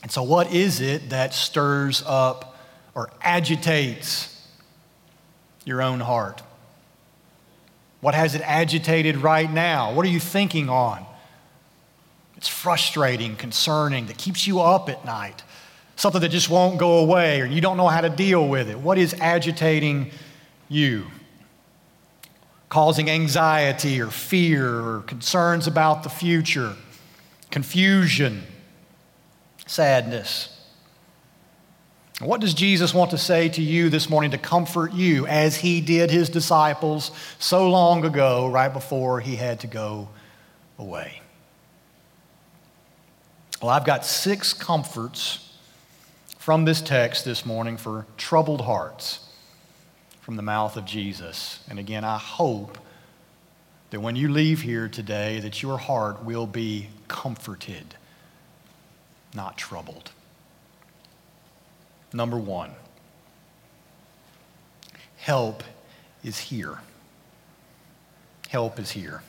And 0.03 0.13
so, 0.13 0.23
what 0.23 0.53
is 0.53 0.81
it 0.81 1.11
that 1.11 1.35
stirs 1.35 2.03
up 2.07 2.57
or 2.95 3.11
agitates 3.23 4.31
your 5.65 5.83
own 5.83 5.99
heart? 5.99 6.43
What 8.01 8.15
has 8.15 8.35
it 8.35 8.43
agitated 8.45 9.17
right 9.17 9.51
now? 9.51 9.95
What 9.95 10.05
are 10.05 10.11
you 10.11 10.21
thinking 10.21 10.69
on? 10.69 11.07
It's 12.45 12.51
frustrating, 12.51 13.37
concerning, 13.37 14.05
that 14.09 14.19
keeps 14.19 14.47
you 14.47 14.61
up 14.61 14.91
at 14.91 15.03
night. 15.07 15.43
Something 15.97 16.21
that 16.21 16.29
just 16.29 16.51
won't 16.51 16.79
go 16.79 16.99
away 16.99 17.41
or 17.41 17.47
you 17.47 17.63
don't 17.63 17.79
know 17.79 17.89
how 17.89 18.03
to 18.03 18.11
deal 18.11 18.47
with 18.47 18.69
it. 18.69 18.79
What 18.79 18.99
is 18.99 19.15
agitating 19.19 20.11
you? 20.69 21.07
Causing 22.69 23.09
anxiety 23.09 23.99
or 23.99 24.09
fear 24.09 24.79
or 24.79 25.01
concerns 25.07 25.67
about 25.67 26.03
the 26.03 26.11
future, 26.11 26.75
confusion, 27.51 28.43
sadness. 29.67 30.55
What 32.21 32.43
does 32.43 32.53
Jesus 32.53 32.93
want 32.93 33.13
to 33.13 33.19
say 33.19 33.49
to 33.49 33.63
you 33.63 33.89
this 33.89 34.11
morning 34.11 34.33
to 34.33 34.39
comfort 34.39 34.93
you 34.93 35.27
as 35.27 35.57
he 35.57 35.81
did 35.81 36.11
his 36.11 36.29
disciples 36.29 37.11
so 37.39 37.71
long 37.71 38.05
ago, 38.05 38.49
right 38.49 38.71
before 38.71 39.21
he 39.21 39.35
had 39.35 39.61
to 39.61 39.67
go 39.67 40.11
away? 40.79 41.23
Well, 43.63 43.71
I've 43.71 43.85
got 43.85 44.05
six 44.05 44.53
comforts 44.53 45.53
from 46.39 46.65
this 46.65 46.83
text 46.83 47.25
this 47.25 47.47
morning 47.47 47.77
for 47.77 48.05
troubled 48.17 48.63
hearts 48.63 49.21
from 50.21 50.37
the 50.37 50.43
mouth 50.43 50.77
of 50.77 50.85
Jesus. 50.85 51.61
And 51.69 51.79
again, 51.79 52.05
I 52.05 52.19
hope 52.19 52.79
that 53.91 54.01
when 54.01 54.17
you 54.17 54.29
leave 54.29 54.63
here 54.63 54.89
today 54.89 55.41
that 55.41 55.63
your 55.63 55.79
heart 55.79 56.25
will 56.25 56.47
be 56.47 56.89
comforted, 57.09 57.95
not 59.35 59.57
troubled. 59.57 60.11
Number 62.13 62.37
1. 62.37 62.71
Help 65.17 65.63
is 66.23 66.39
here. 66.39 66.81
Help 68.49 68.79
is 68.79 68.91
here. 68.91 69.23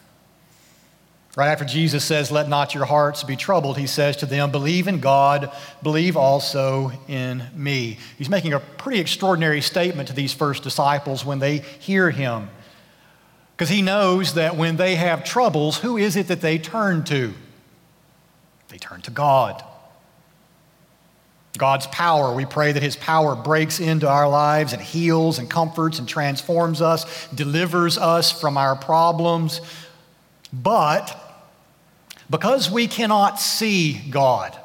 Right 1.36 1.50
after 1.50 1.66
Jesus 1.66 2.06
says, 2.06 2.32
Let 2.32 2.48
not 2.48 2.74
your 2.74 2.86
hearts 2.86 3.24
be 3.24 3.36
troubled, 3.36 3.78
he 3.78 3.88
says 3.88 4.16
to 4.18 4.26
them, 4.26 4.52
Believe 4.52 4.88
in 4.88 5.02
God, 5.02 5.52
believe 5.84 6.16
also 6.16 6.92
in 7.08 7.44
me. 7.54 7.98
He's 8.18 8.30
making 8.30 8.54
a 8.54 8.60
pretty 8.60 9.00
extraordinary 9.00 9.62
statement 9.62 10.08
to 10.08 10.16
these 10.16 10.34
first 10.34 10.64
disciples 10.64 11.26
when 11.26 11.40
they 11.40 11.58
hear 11.58 12.10
him. 12.10 12.50
Because 13.56 13.70
he 13.70 13.82
knows 13.82 14.34
that 14.36 14.56
when 14.56 14.78
they 14.78 14.96
have 14.96 15.24
troubles, 15.24 15.80
who 15.80 15.98
is 15.98 16.16
it 16.16 16.28
that 16.30 16.42
they 16.42 16.58
turn 16.58 17.04
to? 17.06 17.34
They 18.70 18.78
turn 18.78 19.02
to 19.02 19.12
God. 19.12 19.64
God's 21.58 21.88
power, 21.88 22.36
we 22.36 22.46
pray 22.46 22.74
that 22.74 22.84
His 22.84 22.98
power 22.98 23.34
breaks 23.34 23.80
into 23.80 24.10
our 24.10 24.28
lives 24.28 24.74
and 24.74 24.82
heals 24.82 25.40
and 25.40 25.50
comforts 25.50 26.00
and 26.00 26.08
transforms 26.08 26.82
us, 26.82 27.28
delivers 27.34 27.98
us 27.98 28.30
from 28.30 28.58
our 28.58 28.76
problems. 28.76 29.62
But 30.52 31.25
because 32.30 32.70
we 32.70 32.88
cannot 32.88 33.40
see 33.40 33.94
God, 34.10 34.58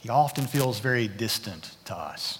He 0.00 0.08
often 0.08 0.46
feels 0.46 0.80
very 0.80 1.08
distant 1.08 1.76
to 1.86 1.96
us. 1.96 2.38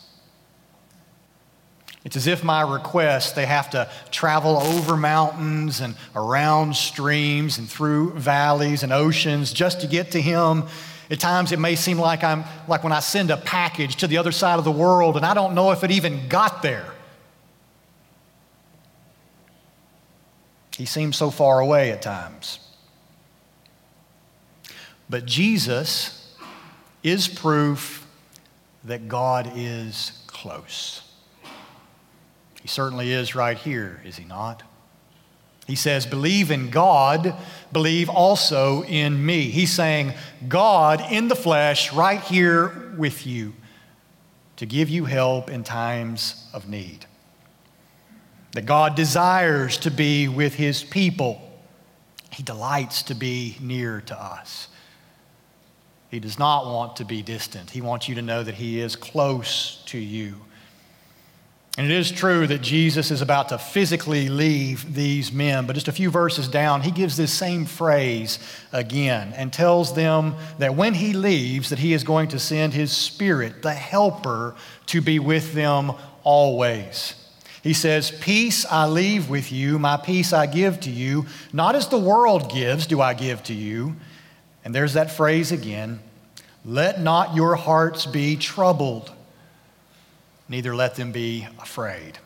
It's 2.04 2.16
as 2.16 2.26
if 2.26 2.42
my 2.42 2.62
requests, 2.62 3.32
they 3.32 3.44
have 3.44 3.70
to 3.70 3.90
travel 4.10 4.56
over 4.56 4.96
mountains 4.96 5.80
and 5.80 5.94
around 6.14 6.74
streams 6.76 7.58
and 7.58 7.68
through 7.68 8.12
valleys 8.12 8.82
and 8.82 8.92
oceans 8.92 9.52
just 9.52 9.80
to 9.82 9.86
get 9.86 10.12
to 10.12 10.20
Him. 10.20 10.64
At 11.10 11.20
times 11.20 11.52
it 11.52 11.58
may 11.58 11.74
seem 11.74 11.98
like 11.98 12.22
I'm 12.22 12.44
like 12.66 12.84
when 12.84 12.92
I 12.92 13.00
send 13.00 13.30
a 13.30 13.36
package 13.36 13.96
to 13.96 14.06
the 14.06 14.18
other 14.18 14.32
side 14.32 14.58
of 14.58 14.64
the 14.64 14.70
world 14.70 15.16
and 15.16 15.26
I 15.26 15.34
don't 15.34 15.54
know 15.54 15.70
if 15.72 15.84
it 15.84 15.90
even 15.90 16.28
got 16.28 16.62
there. 16.62 16.86
He 20.76 20.86
seems 20.86 21.16
so 21.16 21.30
far 21.30 21.58
away 21.58 21.90
at 21.90 22.02
times. 22.02 22.60
But 25.10 25.24
Jesus 25.24 26.36
is 27.02 27.28
proof 27.28 28.06
that 28.84 29.08
God 29.08 29.52
is 29.56 30.22
close. 30.26 31.02
He 32.62 32.68
certainly 32.68 33.12
is 33.12 33.34
right 33.34 33.56
here, 33.56 34.00
is 34.04 34.16
he 34.16 34.24
not? 34.24 34.62
He 35.66 35.76
says, 35.76 36.06
Believe 36.06 36.50
in 36.50 36.70
God, 36.70 37.34
believe 37.72 38.08
also 38.08 38.82
in 38.84 39.24
me. 39.24 39.42
He's 39.50 39.72
saying, 39.72 40.14
God 40.48 41.02
in 41.12 41.28
the 41.28 41.36
flesh, 41.36 41.92
right 41.92 42.20
here 42.20 42.94
with 42.96 43.26
you, 43.26 43.54
to 44.56 44.66
give 44.66 44.88
you 44.88 45.04
help 45.04 45.50
in 45.50 45.62
times 45.62 46.48
of 46.52 46.68
need. 46.68 47.04
That 48.52 48.64
God 48.64 48.94
desires 48.94 49.76
to 49.78 49.90
be 49.90 50.26
with 50.26 50.54
his 50.54 50.82
people, 50.82 51.42
he 52.32 52.42
delights 52.42 53.02
to 53.04 53.14
be 53.14 53.56
near 53.60 54.00
to 54.06 54.20
us. 54.20 54.68
He 56.10 56.20
does 56.20 56.38
not 56.38 56.66
want 56.66 56.96
to 56.96 57.04
be 57.04 57.22
distant. 57.22 57.70
He 57.70 57.80
wants 57.80 58.08
you 58.08 58.14
to 58.14 58.22
know 58.22 58.42
that 58.42 58.54
He 58.54 58.80
is 58.80 58.96
close 58.96 59.82
to 59.86 59.98
you. 59.98 60.36
And 61.78 61.88
it 61.88 61.96
is 61.96 62.10
true 62.10 62.44
that 62.48 62.60
Jesus 62.60 63.12
is 63.12 63.22
about 63.22 63.50
to 63.50 63.58
physically 63.58 64.28
leave 64.28 64.96
these 64.96 65.30
men, 65.30 65.64
but 65.64 65.74
just 65.74 65.86
a 65.86 65.92
few 65.92 66.10
verses 66.10 66.48
down, 66.48 66.82
he 66.82 66.90
gives 66.90 67.16
this 67.16 67.32
same 67.32 67.66
phrase 67.66 68.40
again 68.72 69.32
and 69.36 69.52
tells 69.52 69.94
them 69.94 70.34
that 70.58 70.74
when 70.74 70.92
he 70.92 71.12
leaves 71.12 71.68
that 71.68 71.78
he 71.78 71.92
is 71.92 72.02
going 72.02 72.30
to 72.30 72.38
send 72.40 72.72
his 72.72 72.90
spirit, 72.90 73.62
the 73.62 73.74
helper, 73.74 74.56
to 74.86 75.00
be 75.00 75.20
with 75.20 75.52
them 75.54 75.92
always. 76.24 77.14
He 77.62 77.74
says, 77.74 78.10
Peace 78.10 78.66
I 78.68 78.86
leave 78.88 79.30
with 79.30 79.52
you, 79.52 79.78
my 79.78 79.98
peace 79.98 80.32
I 80.32 80.46
give 80.46 80.80
to 80.80 80.90
you. 80.90 81.26
Not 81.52 81.76
as 81.76 81.86
the 81.86 81.98
world 81.98 82.50
gives, 82.50 82.88
do 82.88 83.00
I 83.00 83.14
give 83.14 83.44
to 83.44 83.54
you. 83.54 83.94
And 84.68 84.74
there's 84.74 84.92
that 84.92 85.10
phrase 85.10 85.50
again 85.50 85.98
let 86.62 87.00
not 87.00 87.34
your 87.34 87.54
hearts 87.54 88.04
be 88.04 88.36
troubled, 88.36 89.10
neither 90.46 90.76
let 90.76 90.94
them 90.94 91.10
be 91.10 91.48
afraid. 91.58 92.18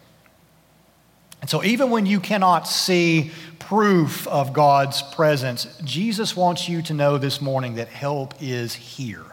And 1.41 1.49
so, 1.49 1.63
even 1.63 1.91
when 1.91 2.05
you 2.05 2.19
cannot 2.19 2.67
see 2.67 3.31
proof 3.61 4.27
of 4.27 4.53
God's 4.53 5.03
presence, 5.03 5.69
Jesus 5.85 6.35
wants 6.35 6.69
you 6.69 6.83
to 6.83 6.95
know 6.95 7.17
this 7.17 7.41
morning 7.41 7.77
that 7.77 7.87
help 7.87 8.35
is 8.43 8.75
here 8.75 9.25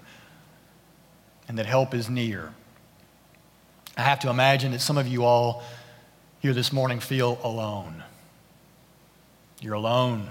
and 1.47 1.57
that 1.57 1.65
help 1.65 1.95
is 1.95 2.11
near. 2.11 2.53
I 3.97 4.03
have 4.03 4.19
to 4.19 4.29
imagine 4.29 4.73
that 4.73 4.81
some 4.81 4.99
of 4.99 5.07
you 5.07 5.23
all 5.23 5.63
here 6.41 6.53
this 6.53 6.71
morning 6.71 6.99
feel 6.99 7.39
alone. 7.41 8.03
You're 9.61 9.73
alone 9.73 10.29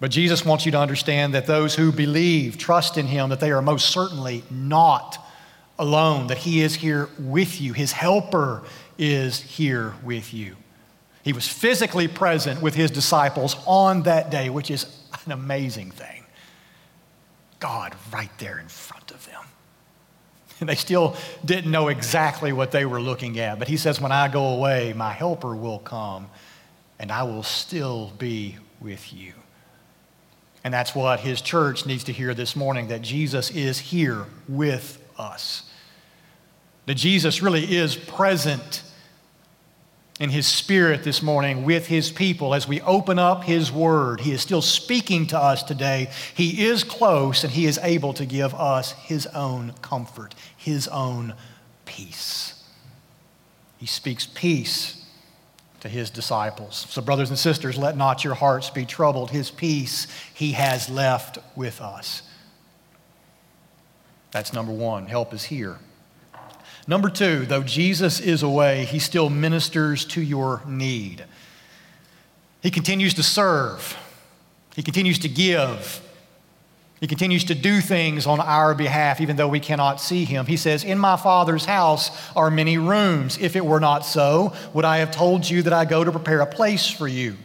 but 0.00 0.10
Jesus 0.10 0.46
wants 0.46 0.64
you 0.64 0.72
to 0.72 0.78
understand 0.78 1.34
that 1.34 1.46
those 1.46 1.74
who 1.74 1.92
believe, 1.92 2.56
trust 2.56 2.96
in 2.96 3.06
Him, 3.06 3.28
that 3.28 3.38
they 3.38 3.52
are 3.52 3.60
most 3.60 3.90
certainly 3.90 4.42
not 4.50 5.18
alone, 5.78 6.28
that 6.28 6.38
He 6.38 6.62
is 6.62 6.74
here 6.74 7.10
with 7.18 7.60
you. 7.60 7.74
His 7.74 7.92
helper 7.92 8.62
is 8.96 9.40
here 9.40 9.94
with 10.02 10.32
you. 10.32 10.56
He 11.22 11.34
was 11.34 11.46
physically 11.46 12.08
present 12.08 12.62
with 12.62 12.74
His 12.74 12.90
disciples 12.90 13.56
on 13.66 14.02
that 14.04 14.30
day, 14.30 14.48
which 14.48 14.70
is 14.70 14.86
an 15.26 15.32
amazing 15.32 15.90
thing. 15.90 16.24
God 17.58 17.94
right 18.10 18.30
there 18.38 18.58
in 18.58 18.68
front 18.68 19.10
of 19.10 19.26
them. 19.26 19.42
And 20.60 20.68
they 20.70 20.76
still 20.76 21.14
didn't 21.44 21.70
know 21.70 21.88
exactly 21.88 22.54
what 22.54 22.70
they 22.70 22.86
were 22.86 23.02
looking 23.02 23.38
at. 23.38 23.58
But 23.58 23.68
He 23.68 23.76
says, 23.76 24.00
When 24.00 24.12
I 24.12 24.28
go 24.28 24.54
away, 24.54 24.94
my 24.94 25.12
helper 25.12 25.54
will 25.54 25.78
come, 25.78 26.30
and 26.98 27.12
I 27.12 27.24
will 27.24 27.42
still 27.42 28.12
be 28.18 28.56
with 28.80 29.12
you. 29.12 29.34
And 30.62 30.74
that's 30.74 30.94
what 30.94 31.20
his 31.20 31.40
church 31.40 31.86
needs 31.86 32.04
to 32.04 32.12
hear 32.12 32.34
this 32.34 32.54
morning 32.54 32.88
that 32.88 33.02
Jesus 33.02 33.50
is 33.50 33.78
here 33.78 34.26
with 34.48 35.02
us. 35.18 35.62
That 36.86 36.96
Jesus 36.96 37.42
really 37.42 37.76
is 37.76 37.96
present 37.96 38.82
in 40.20 40.28
His 40.28 40.46
Spirit 40.46 41.02
this 41.02 41.22
morning 41.22 41.64
with 41.64 41.86
His 41.86 42.12
people 42.12 42.54
as 42.54 42.68
we 42.68 42.80
open 42.82 43.18
up 43.18 43.42
His 43.44 43.72
Word. 43.72 44.20
He 44.20 44.32
is 44.32 44.42
still 44.42 44.60
speaking 44.60 45.26
to 45.28 45.38
us 45.38 45.62
today. 45.62 46.10
He 46.34 46.66
is 46.66 46.84
close 46.84 47.42
and 47.42 47.52
He 47.52 47.64
is 47.66 47.78
able 47.78 48.12
to 48.14 48.26
give 48.26 48.54
us 48.54 48.92
His 48.92 49.26
own 49.28 49.72
comfort, 49.80 50.34
His 50.56 50.86
own 50.88 51.34
peace. 51.86 52.62
He 53.78 53.86
speaks 53.86 54.26
peace 54.26 54.99
to 55.80 55.88
His 55.88 56.10
disciples. 56.10 56.86
So, 56.90 57.02
brothers 57.02 57.30
and 57.30 57.38
sisters, 57.38 57.78
let 57.78 57.96
not 57.96 58.24
your 58.24 58.34
hearts 58.34 58.70
be 58.70 58.84
troubled. 58.84 59.30
His 59.30 59.50
peace 59.50 60.06
He 60.34 60.52
has 60.52 60.88
left 60.88 61.38
with 61.56 61.80
us. 61.80 62.22
That's 64.30 64.52
number 64.52 64.72
one. 64.72 65.06
Help 65.06 65.34
is 65.34 65.44
here. 65.44 65.78
Number 66.86 67.10
two, 67.10 67.46
though 67.46 67.62
Jesus 67.62 68.20
is 68.20 68.42
away, 68.42 68.84
he 68.84 68.98
still 68.98 69.30
ministers 69.30 70.04
to 70.06 70.20
your 70.20 70.62
need. 70.66 71.24
He 72.62 72.70
continues 72.70 73.14
to 73.14 73.22
serve, 73.22 73.96
he 74.74 74.82
continues 74.82 75.18
to 75.20 75.28
give, 75.28 76.02
he 77.00 77.06
continues 77.06 77.44
to 77.44 77.54
do 77.54 77.80
things 77.80 78.26
on 78.26 78.40
our 78.40 78.74
behalf, 78.74 79.22
even 79.22 79.36
though 79.36 79.48
we 79.48 79.58
cannot 79.58 80.02
see 80.02 80.26
him. 80.26 80.44
He 80.44 80.58
says, 80.58 80.84
In 80.84 80.98
my 80.98 81.16
Father's 81.16 81.64
house 81.64 82.10
are 82.36 82.50
many 82.50 82.76
rooms. 82.76 83.38
If 83.38 83.56
it 83.56 83.64
were 83.64 83.80
not 83.80 84.04
so, 84.04 84.52
would 84.74 84.84
I 84.84 84.98
have 84.98 85.10
told 85.10 85.48
you 85.48 85.62
that 85.62 85.72
I 85.72 85.86
go 85.86 86.04
to 86.04 86.12
prepare 86.12 86.40
a 86.40 86.46
place 86.46 86.90
for 86.90 87.08
you? 87.08 87.36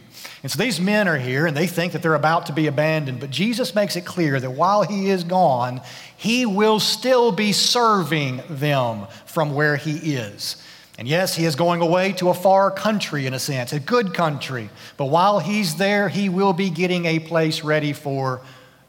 And 0.42 0.52
so 0.52 0.62
these 0.62 0.78
men 0.78 1.08
are 1.08 1.16
here 1.16 1.46
and 1.46 1.56
they 1.56 1.66
think 1.66 1.92
that 1.92 2.02
they're 2.02 2.14
about 2.14 2.46
to 2.46 2.52
be 2.52 2.66
abandoned, 2.66 3.18
but 3.18 3.30
Jesus 3.30 3.74
makes 3.74 3.96
it 3.96 4.04
clear 4.04 4.38
that 4.38 4.50
while 4.50 4.82
he 4.82 5.08
is 5.08 5.24
gone, 5.24 5.80
he 6.16 6.44
will 6.44 6.78
still 6.78 7.32
be 7.32 7.52
serving 7.52 8.42
them 8.50 9.06
from 9.24 9.54
where 9.54 9.76
he 9.76 10.16
is. 10.16 10.62
And 10.98 11.08
yes, 11.08 11.34
he 11.34 11.46
is 11.46 11.56
going 11.56 11.80
away 11.80 12.12
to 12.12 12.28
a 12.28 12.34
far 12.34 12.70
country 12.70 13.26
in 13.26 13.32
a 13.34 13.38
sense, 13.38 13.72
a 13.72 13.80
good 13.80 14.14
country, 14.14 14.68
but 14.98 15.06
while 15.06 15.38
he's 15.38 15.76
there, 15.76 16.08
he 16.08 16.28
will 16.28 16.52
be 16.52 16.68
getting 16.70 17.06
a 17.06 17.18
place 17.18 17.64
ready 17.64 17.92
for 17.92 18.40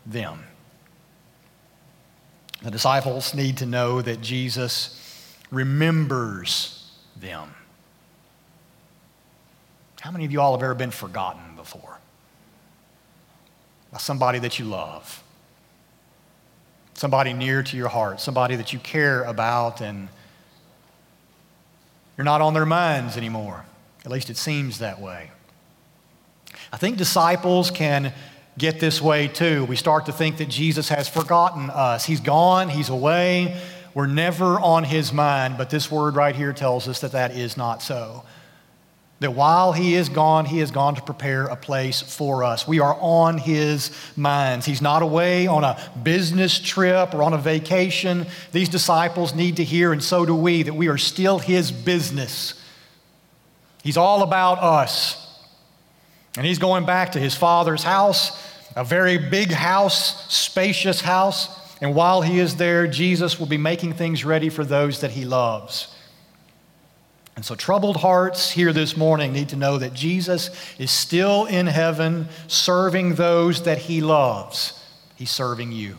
them. 0.05 0.43
The 2.67 2.71
disciples 2.71 3.33
need 3.33 3.59
to 3.59 3.65
know 3.65 4.01
that 4.01 4.19
Jesus 4.19 5.33
remembers 5.51 6.91
them. 7.15 7.55
How 10.01 10.11
many 10.11 10.25
of 10.25 10.33
you 10.33 10.41
all 10.41 10.51
have 10.51 10.61
ever 10.61 10.75
been 10.75 10.91
forgotten 10.91 11.55
before? 11.55 11.97
By 13.89 13.99
somebody 13.99 14.39
that 14.39 14.59
you 14.59 14.65
love, 14.65 15.23
somebody 16.93 17.31
near 17.31 17.63
to 17.63 17.77
your 17.77 17.87
heart, 17.87 18.19
somebody 18.19 18.57
that 18.57 18.73
you 18.73 18.79
care 18.79 19.23
about, 19.23 19.79
and 19.79 20.09
you're 22.17 22.25
not 22.25 22.41
on 22.41 22.53
their 22.53 22.65
minds 22.65 23.15
anymore. 23.15 23.63
At 24.03 24.11
least 24.11 24.29
it 24.29 24.35
seems 24.35 24.79
that 24.79 24.99
way. 24.99 25.31
I 26.73 26.75
think 26.75 26.97
disciples 26.97 27.71
can 27.71 28.11
get 28.57 28.79
this 28.79 29.01
way 29.01 29.27
too. 29.27 29.65
We 29.65 29.75
start 29.75 30.07
to 30.07 30.11
think 30.11 30.37
that 30.37 30.49
Jesus 30.49 30.89
has 30.89 31.07
forgotten 31.07 31.69
us. 31.69 32.05
He's 32.05 32.19
gone, 32.19 32.69
He's 32.69 32.89
away, 32.89 33.61
we're 33.93 34.07
never 34.07 34.59
on 34.59 34.83
His 34.83 35.11
mind, 35.13 35.57
but 35.57 35.69
this 35.69 35.91
word 35.91 36.15
right 36.15 36.35
here 36.35 36.53
tells 36.53 36.87
us 36.87 37.01
that 37.01 37.13
that 37.13 37.35
is 37.35 37.57
not 37.57 37.81
so. 37.81 38.23
That 39.19 39.31
while 39.31 39.73
he 39.73 39.95
is 39.95 40.09
gone, 40.09 40.45
he 40.45 40.59
has 40.59 40.69
gone 40.69 40.93
to 40.93 41.01
prepare 41.01 41.45
a 41.45 41.55
place 41.55 42.01
for 42.01 42.43
us. 42.43 42.67
We 42.67 42.79
are 42.79 42.95
on 43.01 43.39
his 43.39 43.89
minds. 44.15 44.67
He's 44.67 44.81
not 44.81 45.01
away 45.01 45.47
on 45.47 45.63
a 45.63 45.79
business 46.03 46.59
trip 46.59 47.15
or 47.15 47.23
on 47.23 47.33
a 47.33 47.39
vacation. 47.39 48.27
These 48.51 48.69
disciples 48.69 49.33
need 49.33 49.55
to 49.55 49.63
hear, 49.63 49.91
and 49.91 50.03
so 50.03 50.23
do 50.23 50.35
we, 50.35 50.61
that 50.61 50.75
we 50.75 50.87
are 50.87 50.99
still 50.99 51.39
his 51.39 51.71
business. 51.71 52.53
He's 53.81 53.97
all 53.97 54.21
about 54.21 54.59
us. 54.59 55.23
And 56.37 56.45
he's 56.45 56.59
going 56.59 56.85
back 56.85 57.13
to 57.13 57.19
his 57.19 57.33
father's 57.33 57.81
house, 57.81 58.39
a 58.77 58.83
very 58.83 59.17
big 59.17 59.51
house, 59.51 60.31
spacious 60.31 61.01
house. 61.01 61.49
And 61.81 61.95
while 61.95 62.21
he 62.21 62.37
is 62.37 62.57
there, 62.57 62.85
Jesus 62.87 63.39
will 63.39 63.47
be 63.47 63.57
making 63.57 63.93
things 63.93 64.23
ready 64.23 64.49
for 64.49 64.63
those 64.63 65.01
that 65.01 65.11
he 65.11 65.25
loves. 65.25 65.95
And 67.35 67.43
so, 67.43 67.55
troubled 67.55 67.97
hearts 67.97 68.51
here 68.51 68.71
this 68.73 68.95
morning 68.95 69.33
need 69.33 69.49
to 69.49 69.55
know 69.55 69.79
that 69.79 69.93
Jesus 69.93 70.51
is 70.77 70.91
still 70.91 71.45
in 71.45 71.65
heaven 71.65 72.29
serving 72.47 73.15
those 73.15 73.63
that 73.63 73.79
he 73.79 74.01
loves. 74.01 74.83
He's 75.15 75.31
serving 75.31 75.71
you. 75.71 75.97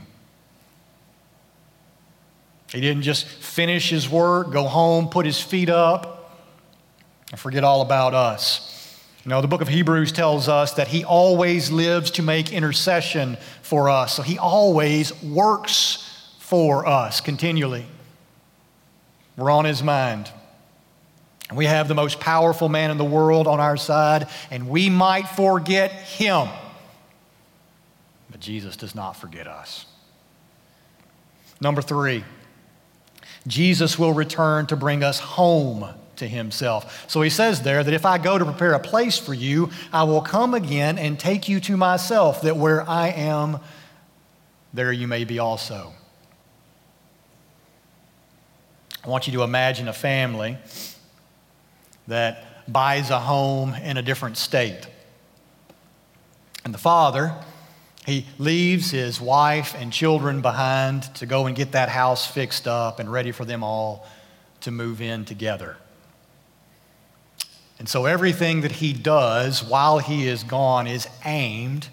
He 2.73 2.81
didn't 2.81 3.03
just 3.03 3.27
finish 3.27 3.91
his 3.91 4.09
work, 4.09 4.53
go 4.53 4.65
home, 4.65 5.09
put 5.09 5.27
his 5.27 5.41
feet 5.41 5.69
up, 5.71 6.41
and 7.31 7.41
forget 7.41 7.65
all 7.65 7.83
about 7.83 8.15
us. 8.15 8.78
You 9.29 9.35
know, 9.35 9.43
the 9.43 9.47
book 9.47 9.61
of 9.61 9.69
Hebrews 9.69 10.11
tells 10.13 10.49
us 10.49 10.73
that 10.73 10.89
he 10.89 11.05
always 11.05 11.71
lives 11.71 12.13
to 12.13 12.23
make 12.23 12.51
intercession 12.51 13.37
for 13.61 13.91
us. 13.91 14.15
So 14.15 14.23
he 14.23 14.39
always 14.39 15.23
works 15.23 16.35
for 16.39 16.87
us 16.87 17.21
continually. 17.21 17.85
We're 19.37 19.51
on 19.51 19.67
his 19.67 19.83
mind. 19.83 20.33
We 21.55 21.67
have 21.67 21.89
the 21.89 21.95
most 21.95 22.21
powerful 22.21 22.71
man 22.71 22.91
in 22.91 22.97
the 22.97 23.05
world 23.05 23.47
on 23.47 23.61
our 23.61 23.77
side, 23.77 24.29
and 24.51 24.67
we 24.67 24.89
might 24.89 25.29
forget 25.29 25.93
him. 25.93 26.49
But 28.31 28.41
Jesus 28.41 28.77
does 28.77 28.95
not 28.95 29.13
forget 29.13 29.47
us. 29.47 29.85
Number 31.61 31.83
three, 31.83 32.25
Jesus 33.47 33.99
will 33.99 34.15
return 34.15 34.65
to 34.69 34.77
bring 34.77 35.05
us 35.05 35.19
home 35.19 35.87
to 36.19 36.29
himself. 36.29 37.11
So 37.11 37.23
he 37.23 37.31
says 37.31 37.63
there 37.63 37.83
that 37.83 37.95
if 37.95 38.07
I 38.07 38.19
go 38.19 38.39
to 38.39 38.45
prepare 38.45 38.75
a 38.75 38.81
place 38.81 39.19
for 39.19 39.35
you, 39.35 39.71
I 39.93 40.05
will 40.05 40.21
come 40.21 40.55
again 40.55 40.99
and 40.99 41.19
take 41.19 41.49
you 41.49 41.61
to 41.61 41.77
myself, 41.77 42.43
that 42.43 42.57
where 42.57 42.89
I 42.89 43.09
am, 43.09 43.59
there 44.73 44.93
you 44.93 45.09
may 45.09 45.25
be 45.25 45.39
also. 45.39 45.93
I 49.05 49.09
want 49.09 49.27
you 49.27 49.33
to 49.35 49.43
imagine 49.43 49.89
a 49.89 49.93
family 49.93 50.59
that 52.09 52.71
buys 52.71 53.11
a 53.11 53.19
home 53.19 53.75
in 53.75 53.97
a 53.97 54.03
different 54.03 54.37
state. 54.37 54.87
And 56.65 56.75
the 56.75 56.79
father, 56.79 57.35
he 58.05 58.27
leaves 58.39 58.91
his 58.91 59.21
wife 59.21 59.75
and 59.79 59.93
children 59.93 60.43
behind 60.43 61.15
to 61.17 61.27
go 61.27 61.47
and 61.47 61.57
get 61.57 61.73
that 61.73 61.89
house 61.89 62.27
fixed 62.27 62.67
up 62.69 62.99
and 63.01 63.11
ready 63.11 63.33
for 63.33 63.45
them 63.45 63.63
all 63.63 64.07
to 64.63 64.71
move 64.71 65.01
in 65.01 65.25
together. 65.25 65.77
And 67.79 67.89
so 67.89 68.07
everything 68.07 68.63
that 68.63 68.73
he 68.73 68.93
does 68.93 69.63
while 69.63 69.99
he 69.99 70.27
is 70.27 70.43
gone 70.43 70.87
is 70.87 71.07
aimed 71.25 71.89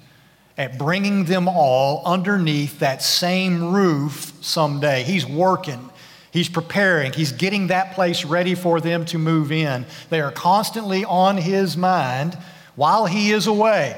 at 0.58 0.78
bringing 0.78 1.26
them 1.26 1.48
all 1.48 2.02
underneath 2.06 2.80
that 2.80 3.04
same 3.04 3.74
roof 3.74 4.34
someday. 4.42 5.04
He's 5.04 5.26
working 5.26 5.90
He's 6.36 6.50
preparing, 6.50 7.14
he's 7.14 7.32
getting 7.32 7.68
that 7.68 7.94
place 7.94 8.26
ready 8.26 8.56
for 8.56 8.82
them 8.82 9.06
to 9.06 9.18
move 9.18 9.54
in. 9.54 9.86
They 10.10 10.20
are 10.20 10.34
constantly 10.34 11.06
on 11.06 11.38
his 11.38 11.78
mind 11.78 12.38
while 12.76 13.06
he 13.06 13.32
is 13.32 13.48
away, 13.48 13.96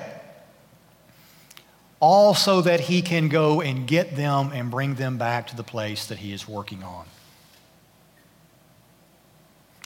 all 1.99 2.35
so 2.35 2.61
that 2.61 2.79
he 2.79 3.01
can 3.01 3.27
go 3.27 3.59
and 3.59 3.87
get 3.87 4.15
them 4.15 4.51
and 4.53 4.69
bring 4.69 4.93
them 4.93 5.17
back 5.17 5.47
to 5.47 5.55
the 5.55 5.63
place 5.63 6.05
that 6.05 6.19
he 6.19 6.31
is 6.31 6.47
working 6.47 6.83
on. 6.83 7.07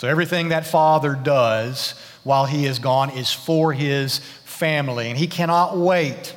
So, 0.01 0.07
everything 0.07 0.49
that 0.49 0.65
father 0.65 1.13
does 1.13 1.93
while 2.23 2.47
he 2.47 2.65
is 2.65 2.79
gone 2.79 3.11
is 3.11 3.31
for 3.31 3.71
his 3.71 4.17
family, 4.45 5.11
and 5.11 5.15
he 5.15 5.27
cannot 5.27 5.77
wait 5.77 6.35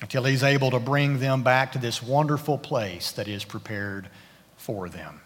until 0.00 0.24
he's 0.24 0.42
able 0.42 0.70
to 0.70 0.80
bring 0.80 1.18
them 1.18 1.42
back 1.42 1.72
to 1.72 1.78
this 1.78 2.02
wonderful 2.02 2.56
place 2.56 3.12
that 3.12 3.28
is 3.28 3.44
prepared 3.44 4.08
for 4.56 4.88
them. 4.88 5.20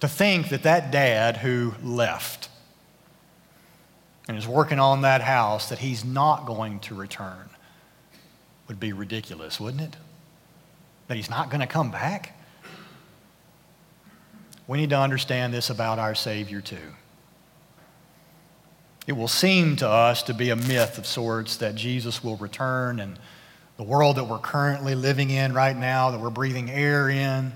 To 0.00 0.08
think 0.08 0.50
that 0.50 0.64
that 0.64 0.90
dad 0.90 1.38
who 1.38 1.72
left 1.82 2.50
and 4.28 4.36
is 4.36 4.46
working 4.46 4.80
on 4.80 5.00
that 5.00 5.22
house, 5.22 5.70
that 5.70 5.78
he's 5.78 6.04
not 6.04 6.44
going 6.44 6.78
to 6.80 6.94
return, 6.94 7.48
would 8.68 8.78
be 8.78 8.92
ridiculous, 8.92 9.58
wouldn't 9.58 9.82
it? 9.82 9.96
That 11.08 11.16
he's 11.16 11.30
not 11.30 11.48
going 11.48 11.62
to 11.62 11.66
come 11.66 11.90
back? 11.90 12.36
We 14.66 14.78
need 14.78 14.90
to 14.90 14.98
understand 14.98 15.52
this 15.52 15.70
about 15.70 15.98
our 15.98 16.14
Savior, 16.14 16.60
too. 16.60 16.94
It 19.06 19.12
will 19.12 19.28
seem 19.28 19.76
to 19.76 19.88
us 19.88 20.22
to 20.24 20.34
be 20.34 20.50
a 20.50 20.56
myth 20.56 20.96
of 20.98 21.06
sorts 21.06 21.56
that 21.56 21.74
Jesus 21.74 22.22
will 22.22 22.36
return 22.36 23.00
and 23.00 23.18
the 23.76 23.82
world 23.82 24.16
that 24.16 24.24
we're 24.24 24.38
currently 24.38 24.94
living 24.94 25.30
in 25.30 25.52
right 25.52 25.76
now, 25.76 26.12
that 26.12 26.20
we're 26.20 26.30
breathing 26.30 26.70
air 26.70 27.08
in. 27.08 27.52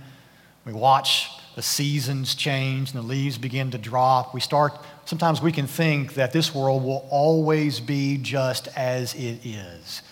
We 0.64 0.72
watch 0.72 1.30
the 1.54 1.62
seasons 1.62 2.34
change 2.34 2.92
and 2.92 3.02
the 3.02 3.06
leaves 3.06 3.38
begin 3.38 3.70
to 3.70 3.78
drop. 3.78 4.34
We 4.34 4.40
start, 4.40 4.76
sometimes 5.04 5.40
we 5.40 5.52
can 5.52 5.68
think 5.68 6.14
that 6.14 6.32
this 6.32 6.52
world 6.52 6.82
will 6.82 7.06
always 7.10 7.78
be 7.78 8.18
just 8.18 8.66
as 8.76 9.14
it 9.14 9.46
is. 9.46 10.02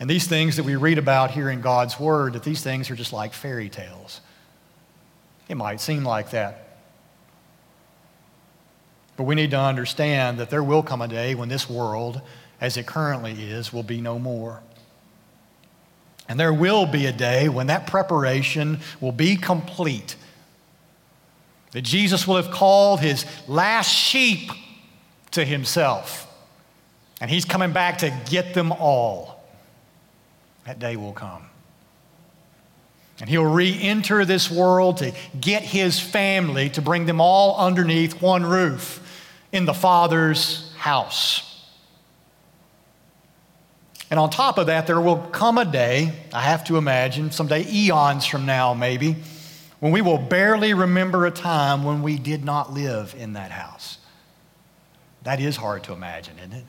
And 0.00 0.10
these 0.10 0.26
things 0.26 0.56
that 0.56 0.64
we 0.64 0.74
read 0.74 0.98
about 0.98 1.30
here 1.30 1.48
in 1.48 1.60
God's 1.60 2.00
Word, 2.00 2.32
that 2.32 2.42
these 2.42 2.60
things 2.60 2.90
are 2.90 2.96
just 2.96 3.12
like 3.12 3.32
fairy 3.32 3.68
tales. 3.68 4.20
It 5.52 5.56
might 5.56 5.82
seem 5.82 6.02
like 6.02 6.30
that. 6.30 6.66
But 9.18 9.24
we 9.24 9.34
need 9.34 9.50
to 9.50 9.60
understand 9.60 10.38
that 10.38 10.48
there 10.48 10.62
will 10.62 10.82
come 10.82 11.02
a 11.02 11.08
day 11.08 11.34
when 11.34 11.50
this 11.50 11.68
world, 11.68 12.22
as 12.58 12.78
it 12.78 12.86
currently 12.86 13.32
is, 13.32 13.70
will 13.70 13.82
be 13.82 14.00
no 14.00 14.18
more. 14.18 14.62
And 16.26 16.40
there 16.40 16.54
will 16.54 16.86
be 16.86 17.04
a 17.04 17.12
day 17.12 17.50
when 17.50 17.66
that 17.66 17.86
preparation 17.86 18.80
will 18.98 19.12
be 19.12 19.36
complete. 19.36 20.16
That 21.72 21.82
Jesus 21.82 22.26
will 22.26 22.36
have 22.36 22.50
called 22.50 23.00
his 23.00 23.26
last 23.46 23.90
sheep 23.90 24.50
to 25.32 25.44
himself. 25.44 26.26
And 27.20 27.30
he's 27.30 27.44
coming 27.44 27.74
back 27.74 27.98
to 27.98 28.20
get 28.30 28.54
them 28.54 28.72
all. 28.72 29.44
That 30.64 30.78
day 30.78 30.96
will 30.96 31.12
come. 31.12 31.44
And 33.20 33.28
he'll 33.28 33.44
re 33.44 33.78
enter 33.80 34.24
this 34.24 34.50
world 34.50 34.98
to 34.98 35.12
get 35.40 35.62
his 35.62 36.00
family, 36.00 36.70
to 36.70 36.82
bring 36.82 37.06
them 37.06 37.20
all 37.20 37.56
underneath 37.56 38.20
one 38.20 38.44
roof 38.44 38.98
in 39.52 39.64
the 39.64 39.74
Father's 39.74 40.72
house. 40.76 41.48
And 44.10 44.18
on 44.18 44.28
top 44.28 44.58
of 44.58 44.66
that, 44.66 44.86
there 44.86 45.00
will 45.00 45.16
come 45.16 45.56
a 45.56 45.64
day, 45.64 46.12
I 46.34 46.42
have 46.42 46.64
to 46.64 46.76
imagine, 46.76 47.30
someday, 47.30 47.66
eons 47.70 48.26
from 48.26 48.44
now 48.44 48.74
maybe, 48.74 49.16
when 49.80 49.90
we 49.90 50.02
will 50.02 50.18
barely 50.18 50.74
remember 50.74 51.24
a 51.24 51.30
time 51.30 51.82
when 51.82 52.02
we 52.02 52.18
did 52.18 52.44
not 52.44 52.72
live 52.72 53.14
in 53.16 53.32
that 53.34 53.50
house. 53.50 53.98
That 55.22 55.40
is 55.40 55.56
hard 55.56 55.84
to 55.84 55.92
imagine, 55.92 56.38
isn't 56.38 56.52
it? 56.52 56.64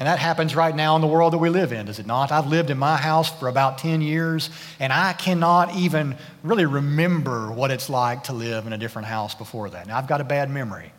And 0.00 0.06
that 0.06 0.18
happens 0.18 0.56
right 0.56 0.74
now 0.74 0.96
in 0.96 1.02
the 1.02 1.06
world 1.06 1.34
that 1.34 1.38
we 1.38 1.50
live 1.50 1.72
in, 1.72 1.84
does 1.84 1.98
it 1.98 2.06
not? 2.06 2.32
I've 2.32 2.46
lived 2.46 2.70
in 2.70 2.78
my 2.78 2.96
house 2.96 3.38
for 3.38 3.48
about 3.48 3.76
10 3.76 4.00
years, 4.00 4.48
and 4.78 4.94
I 4.94 5.12
cannot 5.12 5.76
even 5.76 6.16
really 6.42 6.64
remember 6.64 7.52
what 7.52 7.70
it's 7.70 7.90
like 7.90 8.24
to 8.24 8.32
live 8.32 8.66
in 8.66 8.72
a 8.72 8.78
different 8.78 9.08
house 9.08 9.34
before 9.34 9.68
that. 9.68 9.86
Now, 9.86 9.98
I've 9.98 10.08
got 10.08 10.22
a 10.22 10.24
bad 10.24 10.48
memory, 10.48 10.90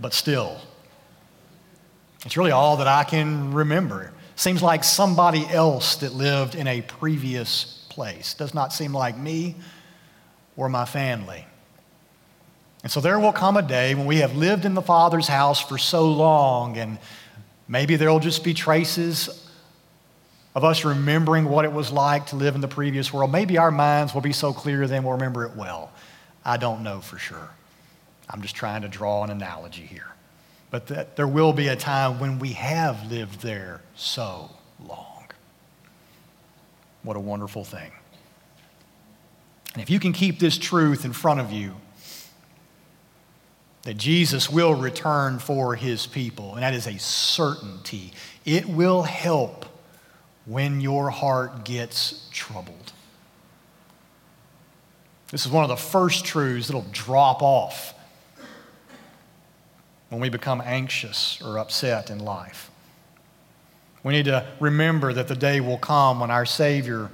but 0.00 0.12
still, 0.12 0.60
it's 2.26 2.36
really 2.36 2.50
all 2.50 2.78
that 2.78 2.88
I 2.88 3.04
can 3.04 3.54
remember. 3.54 4.12
Seems 4.34 4.60
like 4.60 4.82
somebody 4.82 5.46
else 5.46 5.96
that 5.96 6.12
lived 6.12 6.56
in 6.56 6.66
a 6.66 6.82
previous 6.82 7.86
place. 7.90 8.34
Does 8.34 8.54
not 8.54 8.72
seem 8.72 8.92
like 8.92 9.16
me 9.16 9.54
or 10.56 10.68
my 10.68 10.84
family. 10.84 11.46
And 12.82 12.90
so 12.90 13.00
there 13.00 13.18
will 13.18 13.32
come 13.32 13.56
a 13.56 13.62
day 13.62 13.94
when 13.94 14.06
we 14.06 14.18
have 14.18 14.34
lived 14.36 14.64
in 14.64 14.74
the 14.74 14.82
Father's 14.82 15.28
house 15.28 15.60
for 15.60 15.76
so 15.76 16.10
long, 16.10 16.78
and 16.78 16.98
maybe 17.68 17.96
there 17.96 18.10
will 18.10 18.20
just 18.20 18.42
be 18.42 18.54
traces 18.54 19.46
of 20.54 20.64
us 20.64 20.84
remembering 20.84 21.44
what 21.44 21.64
it 21.64 21.72
was 21.72 21.92
like 21.92 22.26
to 22.26 22.36
live 22.36 22.54
in 22.54 22.60
the 22.60 22.68
previous 22.68 23.12
world. 23.12 23.30
Maybe 23.30 23.58
our 23.58 23.70
minds 23.70 24.14
will 24.14 24.20
be 24.20 24.32
so 24.32 24.52
clear 24.52 24.86
then 24.86 25.04
we'll 25.04 25.12
remember 25.12 25.44
it 25.44 25.54
well. 25.54 25.92
I 26.44 26.56
don't 26.56 26.82
know 26.82 27.00
for 27.00 27.18
sure. 27.18 27.50
I'm 28.28 28.42
just 28.42 28.56
trying 28.56 28.82
to 28.82 28.88
draw 28.88 29.22
an 29.24 29.30
analogy 29.30 29.82
here. 29.82 30.06
But 30.70 30.86
that 30.88 31.16
there 31.16 31.28
will 31.28 31.52
be 31.52 31.68
a 31.68 31.76
time 31.76 32.18
when 32.18 32.38
we 32.38 32.52
have 32.54 33.10
lived 33.10 33.42
there 33.42 33.80
so 33.94 34.50
long. 34.86 35.24
What 37.02 37.16
a 37.16 37.20
wonderful 37.20 37.64
thing. 37.64 37.92
And 39.74 39.82
if 39.82 39.90
you 39.90 40.00
can 40.00 40.12
keep 40.12 40.38
this 40.38 40.58
truth 40.58 41.04
in 41.04 41.12
front 41.12 41.40
of 41.40 41.52
you, 41.52 41.74
that 43.82 43.96
Jesus 43.96 44.50
will 44.50 44.74
return 44.74 45.38
for 45.38 45.74
his 45.74 46.06
people, 46.06 46.54
and 46.54 46.62
that 46.62 46.74
is 46.74 46.86
a 46.86 46.98
certainty. 46.98 48.12
It 48.44 48.66
will 48.66 49.02
help 49.02 49.64
when 50.44 50.80
your 50.80 51.10
heart 51.10 51.64
gets 51.64 52.28
troubled. 52.30 52.92
This 55.30 55.46
is 55.46 55.52
one 55.52 55.62
of 55.62 55.68
the 55.68 55.76
first 55.76 56.24
truths 56.24 56.66
that'll 56.66 56.86
drop 56.90 57.42
off 57.42 57.94
when 60.08 60.20
we 60.20 60.28
become 60.28 60.60
anxious 60.64 61.40
or 61.40 61.58
upset 61.58 62.10
in 62.10 62.18
life. 62.18 62.70
We 64.02 64.12
need 64.12 64.24
to 64.24 64.46
remember 64.58 65.12
that 65.12 65.28
the 65.28 65.36
day 65.36 65.60
will 65.60 65.78
come 65.78 66.20
when 66.20 66.30
our 66.30 66.46
Savior 66.46 67.10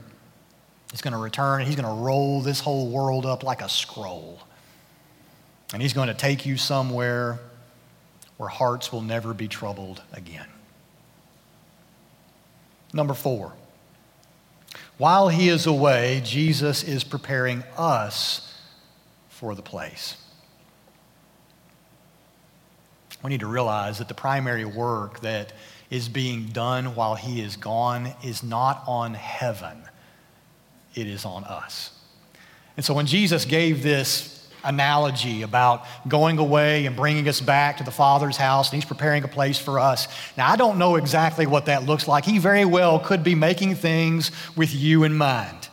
is 0.95 1.03
going 1.03 1.13
to 1.13 1.19
return 1.19 1.61
and 1.61 1.67
He's 1.67 1.77
going 1.77 1.95
to 1.95 2.03
roll 2.03 2.41
this 2.41 2.61
whole 2.61 2.89
world 2.89 3.27
up 3.27 3.43
like 3.43 3.61
a 3.61 3.69
scroll. 3.69 4.41
And 5.73 5.83
He's 5.83 5.93
going 5.93 6.09
to 6.09 6.15
take 6.15 6.47
you 6.47 6.57
somewhere 6.57 7.41
where 8.37 8.49
hearts 8.49 8.93
will 8.93 9.03
never 9.03 9.35
be 9.35 9.49
troubled 9.49 10.03
again. 10.13 10.47
Number 12.93 13.15
four, 13.15 13.53
while 14.99 15.29
He 15.29 15.49
is 15.49 15.67
away, 15.67 16.23
Jesus 16.25 16.83
is 16.83 17.05
preparing 17.05 17.63
us 17.77 18.55
for 19.29 19.55
the 19.55 19.63
place. 19.63 20.17
We 23.23 23.31
need 23.31 23.41
to 23.41 23.47
realize 23.47 23.99
that 23.99 24.09
the 24.09 24.15
primary 24.15 24.65
work 24.65 25.21
that 25.21 25.53
is 25.91 26.09
being 26.09 26.47
done 26.47 26.95
while 26.95 27.15
He 27.15 27.41
is 27.41 27.57
gone 27.57 28.15
is 28.23 28.43
not 28.43 28.83
on 28.87 29.15
heaven, 29.15 29.83
it 30.95 31.07
is 31.07 31.25
on 31.25 31.45
us. 31.45 31.91
And 32.77 32.85
so 32.85 32.95
when 32.95 33.07
Jesus 33.07 33.45
gave 33.45 33.83
this 33.83 34.36
analogy 34.67 35.43
about 35.43 35.85
going 36.09 36.39
away 36.39 36.87
and 36.87 36.97
bringing 36.97 37.29
us 37.29 37.41
back 37.41 37.79
to 37.79 37.85
the 37.85 37.91
Father's 37.91 38.37
house, 38.37 38.71
and 38.71 38.83
He's 38.83 38.89
preparing 38.89 39.25
a 39.25 39.29
place 39.29 39.59
for 39.59 39.79
us. 39.79 40.09
Now, 40.37 40.51
I 40.51 40.57
don't 40.57 40.79
know 40.79 40.97
exactly 40.97 41.47
what 41.47 41.67
that 41.67 41.85
looks 41.85 42.07
like. 42.09 42.25
He 42.25 42.39
very 42.39 42.65
well 42.65 42.99
could 42.99 43.23
be 43.23 43.35
making 43.35 43.77
things 43.77 44.31
with 44.57 44.75
you 44.75 45.05
in 45.05 45.15
mind, 45.15 45.69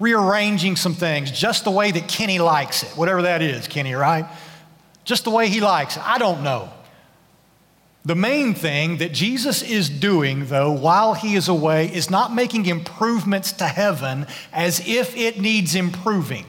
rearranging 0.00 0.76
some 0.76 0.94
things 0.94 1.30
just 1.30 1.64
the 1.64 1.70
way 1.70 1.90
that 1.90 2.08
Kenny 2.08 2.38
likes 2.38 2.82
it, 2.82 2.90
whatever 2.90 3.22
that 3.22 3.42
is, 3.42 3.68
Kenny, 3.68 3.94
right? 3.94 4.26
Just 5.04 5.24
the 5.24 5.30
way 5.30 5.48
He 5.48 5.60
likes 5.60 5.96
it. 5.96 6.02
I 6.06 6.18
don't 6.18 6.42
know. 6.42 6.70
The 8.04 8.14
main 8.16 8.54
thing 8.54 8.96
that 8.96 9.12
Jesus 9.12 9.62
is 9.62 9.88
doing, 9.88 10.46
though, 10.46 10.72
while 10.72 11.14
he 11.14 11.36
is 11.36 11.46
away, 11.48 11.86
is 11.86 12.10
not 12.10 12.34
making 12.34 12.66
improvements 12.66 13.52
to 13.52 13.64
heaven 13.64 14.26
as 14.52 14.80
if 14.88 15.16
it 15.16 15.40
needs 15.40 15.76
improving. 15.76 16.44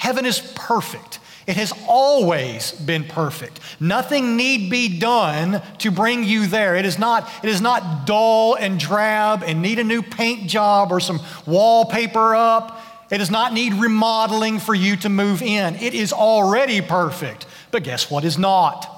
Heaven 0.00 0.24
is 0.24 0.40
perfect. 0.54 1.18
It 1.46 1.56
has 1.56 1.74
always 1.86 2.72
been 2.72 3.04
perfect. 3.04 3.60
Nothing 3.78 4.34
need 4.34 4.70
be 4.70 4.98
done 4.98 5.60
to 5.80 5.90
bring 5.90 6.24
you 6.24 6.46
there. 6.46 6.74
It 6.74 6.86
is 6.86 6.98
not, 6.98 7.30
it 7.42 7.50
is 7.50 7.60
not 7.60 8.06
dull 8.06 8.54
and 8.54 8.80
drab 8.80 9.42
and 9.44 9.60
need 9.60 9.78
a 9.78 9.84
new 9.84 10.00
paint 10.00 10.48
job 10.48 10.90
or 10.90 11.00
some 11.00 11.20
wallpaper 11.44 12.34
up. 12.34 12.80
It 13.10 13.18
does 13.18 13.30
not 13.30 13.52
need 13.52 13.74
remodeling 13.74 14.58
for 14.58 14.74
you 14.74 14.96
to 14.96 15.10
move 15.10 15.42
in. 15.42 15.76
It 15.76 15.92
is 15.92 16.14
already 16.14 16.80
perfect. 16.80 17.44
But 17.70 17.84
guess 17.84 18.10
what 18.10 18.24
is 18.24 18.38
not? 18.38 18.88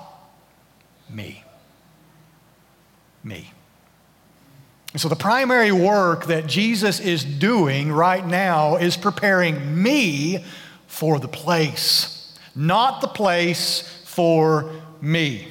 Me. 1.10 1.42
Me. 3.24 3.50
And 4.92 5.00
so 5.00 5.08
the 5.08 5.16
primary 5.16 5.72
work 5.72 6.26
that 6.26 6.46
Jesus 6.46 7.00
is 7.00 7.24
doing 7.24 7.90
right 7.90 8.24
now 8.24 8.76
is 8.76 8.96
preparing 8.96 9.82
me 9.82 10.44
for 10.92 11.18
the 11.18 11.26
place, 11.26 12.36
not 12.54 13.00
the 13.00 13.08
place 13.08 13.80
for 14.04 14.70
me. 15.00 15.48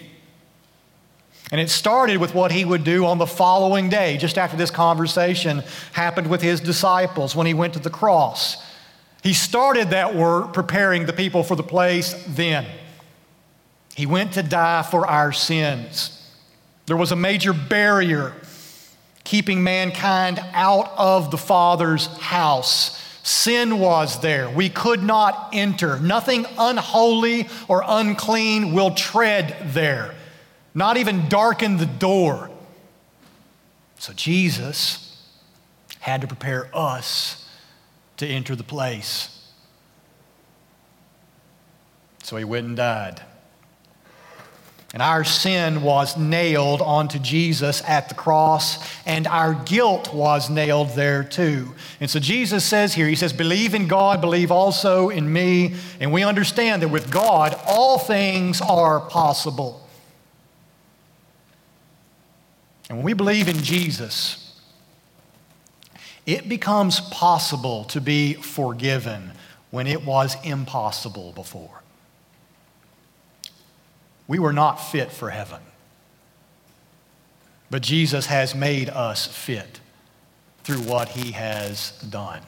And 1.51 1.59
it 1.59 1.71
started 1.71 2.17
with 2.17 2.35
what 2.35 2.51
he 2.51 2.63
would 2.63 2.83
do 2.83 3.07
on 3.07 3.17
the 3.17 3.25
following 3.25 3.89
day, 3.89 4.17
just 4.17 4.37
after 4.37 4.55
this 4.55 4.69
conversation 4.69 5.63
happened 5.93 6.29
with 6.29 6.43
his 6.43 6.61
disciples 6.61 7.35
when 7.35 7.47
he 7.47 7.55
went 7.55 7.73
to 7.73 7.79
the 7.79 7.89
cross. 7.89 8.63
He 9.23 9.33
started 9.33 9.89
that 9.89 10.13
work 10.15 10.53
preparing 10.53 11.07
the 11.07 11.11
people 11.11 11.41
for 11.41 11.55
the 11.55 11.63
place 11.63 12.13
then. 12.27 12.67
He 13.95 14.05
went 14.05 14.33
to 14.33 14.43
die 14.43 14.83
for 14.83 15.07
our 15.07 15.31
sins. 15.31 16.23
There 16.85 16.95
was 16.95 17.11
a 17.11 17.15
major 17.15 17.51
barrier 17.51 18.35
keeping 19.23 19.63
mankind 19.63 20.39
out 20.53 20.91
of 20.97 21.31
the 21.31 21.37
Father's 21.37 22.05
house. 22.19 23.00
Sin 23.23 23.79
was 23.79 24.19
there. 24.21 24.49
We 24.49 24.69
could 24.69 25.03
not 25.03 25.49
enter. 25.53 25.99
Nothing 25.99 26.45
unholy 26.57 27.49
or 27.67 27.83
unclean 27.85 28.73
will 28.73 28.91
tread 28.91 29.55
there, 29.73 30.15
not 30.73 30.97
even 30.97 31.29
darken 31.29 31.77
the 31.77 31.85
door. 31.85 32.49
So 33.99 34.13
Jesus 34.13 35.23
had 35.99 36.21
to 36.21 36.27
prepare 36.27 36.69
us 36.73 37.47
to 38.17 38.27
enter 38.27 38.55
the 38.55 38.63
place. 38.63 39.37
So 42.23 42.37
he 42.37 42.43
went 42.43 42.67
and 42.67 42.77
died. 42.77 43.21
And 44.93 45.01
our 45.01 45.23
sin 45.23 45.83
was 45.83 46.17
nailed 46.17 46.81
onto 46.81 47.17
Jesus 47.17 47.81
at 47.87 48.09
the 48.09 48.15
cross, 48.15 48.77
and 49.05 49.25
our 49.25 49.53
guilt 49.53 50.13
was 50.13 50.49
nailed 50.49 50.89
there 50.95 51.23
too. 51.23 51.73
And 52.01 52.09
so 52.09 52.19
Jesus 52.19 52.65
says 52.65 52.93
here, 52.93 53.07
He 53.07 53.15
says, 53.15 53.31
Believe 53.31 53.73
in 53.73 53.87
God, 53.87 54.19
believe 54.19 54.51
also 54.51 55.07
in 55.07 55.31
me. 55.31 55.75
And 56.01 56.11
we 56.11 56.23
understand 56.23 56.81
that 56.81 56.89
with 56.89 57.09
God, 57.09 57.57
all 57.65 57.99
things 57.99 58.59
are 58.59 58.99
possible. 58.99 59.87
And 62.89 62.97
when 62.97 63.05
we 63.05 63.13
believe 63.13 63.47
in 63.47 63.63
Jesus, 63.63 64.59
it 66.25 66.49
becomes 66.49 66.99
possible 66.99 67.85
to 67.85 68.01
be 68.01 68.33
forgiven 68.33 69.31
when 69.69 69.87
it 69.87 70.05
was 70.05 70.35
impossible 70.43 71.31
before. 71.31 71.80
We 74.31 74.39
were 74.39 74.53
not 74.53 74.75
fit 74.75 75.11
for 75.11 75.29
heaven, 75.29 75.59
but 77.69 77.81
Jesus 77.81 78.27
has 78.27 78.55
made 78.55 78.87
us 78.87 79.27
fit 79.27 79.81
through 80.63 80.83
what 80.83 81.09
he 81.09 81.33
has 81.33 81.91
done. 82.09 82.39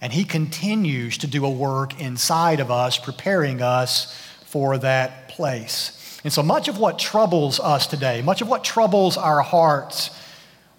And 0.00 0.10
he 0.10 0.24
continues 0.24 1.18
to 1.18 1.26
do 1.26 1.44
a 1.44 1.50
work 1.50 2.00
inside 2.00 2.60
of 2.60 2.70
us, 2.70 2.96
preparing 2.96 3.60
us 3.60 4.18
for 4.46 4.78
that 4.78 5.28
place. 5.28 6.18
And 6.24 6.32
so 6.32 6.42
much 6.42 6.66
of 6.66 6.78
what 6.78 6.98
troubles 6.98 7.60
us 7.60 7.86
today, 7.86 8.22
much 8.22 8.40
of 8.40 8.48
what 8.48 8.64
troubles 8.64 9.18
our 9.18 9.42
hearts, 9.42 10.08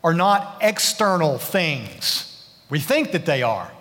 are 0.04 0.16
not 0.16 0.58
external 0.62 1.38
things. 1.38 2.50
We 2.72 2.80
think 2.80 3.12
that 3.12 3.28
they 3.28 3.44
are. 3.44 3.72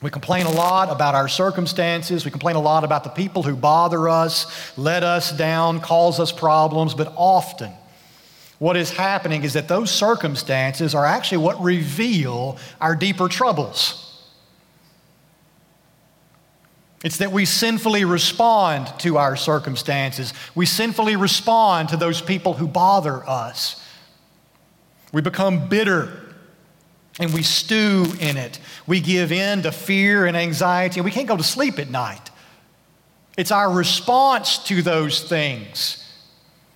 We 0.00 0.10
complain 0.10 0.46
a 0.46 0.50
lot 0.50 0.90
about 0.90 1.14
our 1.14 1.28
circumstances. 1.28 2.24
We 2.24 2.30
complain 2.30 2.56
a 2.56 2.60
lot 2.60 2.84
about 2.84 3.02
the 3.02 3.10
people 3.10 3.42
who 3.42 3.56
bother 3.56 4.08
us, 4.08 4.46
let 4.78 5.02
us 5.02 5.32
down, 5.32 5.80
cause 5.80 6.20
us 6.20 6.30
problems, 6.30 6.94
but 6.94 7.12
often 7.16 7.72
what 8.58 8.76
is 8.76 8.90
happening 8.90 9.44
is 9.44 9.52
that 9.52 9.68
those 9.68 9.90
circumstances 9.90 10.94
are 10.94 11.04
actually 11.04 11.38
what 11.38 11.60
reveal 11.62 12.58
our 12.80 12.96
deeper 12.96 13.28
troubles. 13.28 14.04
It's 17.04 17.18
that 17.18 17.30
we 17.30 17.44
sinfully 17.44 18.04
respond 18.04 18.92
to 19.00 19.18
our 19.18 19.36
circumstances. 19.36 20.34
We 20.56 20.66
sinfully 20.66 21.14
respond 21.14 21.90
to 21.90 21.96
those 21.96 22.20
people 22.20 22.54
who 22.54 22.66
bother 22.66 23.24
us. 23.28 23.80
We 25.12 25.22
become 25.22 25.68
bitter 25.68 26.27
and 27.18 27.32
we 27.32 27.42
stew 27.42 28.06
in 28.20 28.36
it. 28.36 28.58
We 28.86 29.00
give 29.00 29.32
in 29.32 29.62
to 29.62 29.72
fear 29.72 30.26
and 30.26 30.36
anxiety, 30.36 31.00
and 31.00 31.04
we 31.04 31.10
can't 31.10 31.28
go 31.28 31.36
to 31.36 31.42
sleep 31.42 31.78
at 31.78 31.90
night. 31.90 32.30
It's 33.36 33.50
our 33.50 33.70
response 33.70 34.58
to 34.64 34.82
those 34.82 35.22
things 35.22 36.04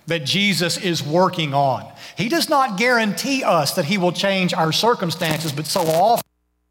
that 0.07 0.25
Jesus 0.25 0.77
is 0.77 1.01
working 1.01 1.53
on. 1.53 1.89
He 2.17 2.29
does 2.29 2.49
not 2.49 2.77
guarantee 2.77 3.43
us 3.43 3.75
that 3.75 3.85
He 3.85 3.97
will 3.97 4.11
change 4.11 4.53
our 4.53 4.71
circumstances, 4.71 5.51
but 5.51 5.65
so 5.65 5.81
often, 5.81 6.23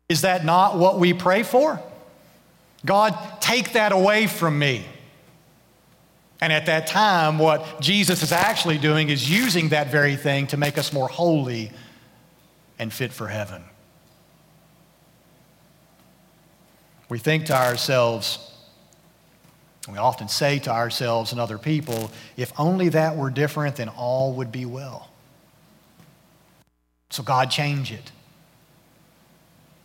is 0.09 0.23
that 0.23 0.45
not 0.45 0.79
what 0.79 0.99
we 0.99 1.15
pray 1.15 1.43
for? 1.43 1.81
God, 2.85 3.17
take 3.41 3.73
that 3.73 3.93
away 3.93 4.27
from 4.27 4.59
me. 4.59 4.85
And 6.41 6.53
at 6.53 6.67
that 6.67 6.89
time, 6.89 7.39
what 7.39 7.81
Jesus 7.81 8.23
is 8.23 8.33
actually 8.33 8.77
doing 8.77 9.11
is 9.11 9.31
using 9.31 9.69
that 9.69 9.93
very 9.93 10.17
thing 10.17 10.49
to 10.49 10.57
make 10.57 10.77
us 10.77 10.93
more 10.93 11.09
holy 11.09 11.71
and 12.79 12.93
fit 12.93 13.13
for 13.13 13.29
heaven. 13.29 13.65
We 17.09 17.19
think 17.19 17.47
to 17.47 17.55
ourselves, 17.55 18.39
we 19.91 19.99
often 19.99 20.29
say 20.29 20.59
to 20.61 20.71
ourselves 20.71 21.33
and 21.33 21.41
other 21.41 21.59
people, 21.59 22.11
if 22.37 22.53
only 22.59 22.89
that 22.91 23.17
were 23.17 23.31
different, 23.31 23.77
then 23.77 23.89
all 23.89 24.33
would 24.35 24.51
be 24.51 24.65
well. 24.65 25.11
So 27.11 27.23
God 27.23 27.51
change 27.51 27.93
it. 27.93 28.11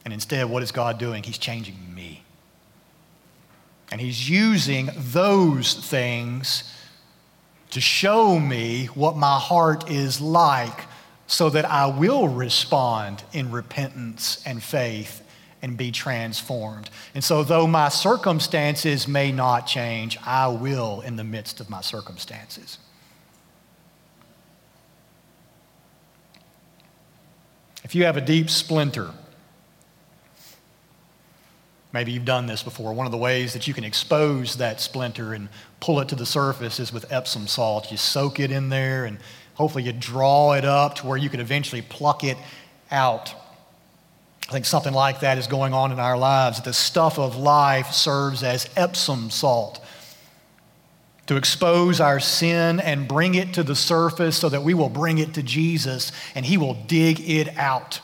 And 0.06 0.14
instead, 0.14 0.50
what 0.50 0.64
is 0.64 0.72
God 0.72 0.98
doing? 0.98 1.24
He's 1.24 1.38
changing 1.38 1.76
me. 1.94 2.24
And 3.92 4.00
He's 4.00 4.30
using 4.30 4.90
those 4.96 5.74
things 5.74 6.74
to 7.72 7.82
show 7.82 8.40
me 8.40 8.86
what 8.86 9.18
my 9.18 9.38
heart 9.38 9.92
is 9.92 10.22
like 10.22 10.86
so 11.28 11.50
that 11.50 11.66
I 11.66 11.86
will 11.86 12.30
respond 12.30 13.24
in 13.34 13.52
repentance 13.52 14.42
and 14.46 14.64
faith 14.64 15.22
and 15.62 15.76
be 15.76 15.92
transformed. 15.92 16.90
And 17.14 17.24
so, 17.24 17.44
though 17.44 17.68
my 17.68 17.90
circumstances 17.90 19.08
may 19.08 19.32
not 19.32 19.68
change, 19.68 20.18
I 20.26 20.48
will 20.48 21.02
in 21.02 21.18
the 21.18 21.24
midst 21.24 21.60
of 21.60 21.70
my 21.70 21.82
circumstances. 21.82 22.78
If 27.84 27.96
you 27.96 28.06
have 28.06 28.18
a 28.18 28.22
deep 28.22 28.50
splinter, 28.50 29.12
maybe 31.94 32.12
you've 32.12 32.26
done 32.26 32.46
this 32.46 32.62
before. 32.62 32.94
One 32.94 33.06
of 33.06 33.12
the 33.12 33.18
ways 33.18 33.54
that 33.54 33.68
you 33.68 33.74
can 33.74 33.84
expose 33.84 34.58
that 34.58 34.82
splinter 34.82 35.34
and 35.34 35.50
pull 35.80 36.00
it 36.00 36.10
to 36.10 36.16
the 36.16 36.26
surface 36.26 36.80
is 36.80 36.92
with 36.92 37.12
Epsom 37.12 37.48
salt. 37.48 37.90
You 37.92 37.98
soak 37.98 38.40
it 38.40 38.52
in 38.52 38.70
there 38.70 39.06
and 39.06 39.18
hopefully 39.58 39.84
you 39.84 39.92
draw 39.92 40.54
it 40.54 40.64
up 40.64 40.96
to 40.96 41.08
where 41.08 41.18
you 41.18 41.30
can 41.30 41.40
eventually 41.40 41.82
pluck 41.82 42.24
it 42.24 42.38
out. 42.92 43.34
I 44.48 44.52
think 44.52 44.66
something 44.66 44.94
like 44.94 45.22
that 45.22 45.38
is 45.38 45.48
going 45.48 45.74
on 45.74 45.92
in 45.92 46.00
our 46.00 46.18
lives. 46.18 46.62
The 46.62 46.74
stuff 46.74 47.20
of 47.20 47.36
life 47.36 47.92
serves 47.92 48.44
as 48.44 48.70
Epsom 48.78 49.30
salt 49.30 49.84
to 51.26 51.36
expose 51.36 52.00
our 52.00 52.20
sin 52.20 52.80
and 52.80 53.08
bring 53.08 53.36
it 53.36 53.56
to 53.56 53.64
the 53.64 53.76
surface 53.76 54.38
so 54.38 54.48
that 54.48 54.64
we 54.64 54.74
will 54.74 54.90
bring 54.90 55.18
it 55.18 55.34
to 55.34 55.44
Jesus 55.44 56.12
and 56.36 56.46
He 56.46 56.58
will 56.58 56.76
dig 56.76 57.20
it 57.20 57.50
out 57.58 58.00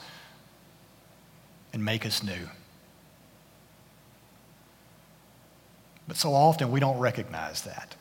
and 1.71 1.85
make 1.85 2.05
us 2.05 2.23
new. 2.23 2.49
But 6.07 6.17
so 6.17 6.33
often 6.33 6.71
we 6.71 6.79
don't 6.79 6.97
recognize 6.97 7.61
that. 7.61 7.95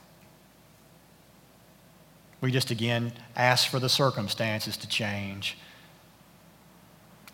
We 2.43 2.51
just 2.51 2.71
again 2.71 3.15
ask 3.35 3.71
for 3.71 3.79
the 3.79 3.89
circumstances 3.89 4.77
to 4.77 4.89
change 4.89 5.57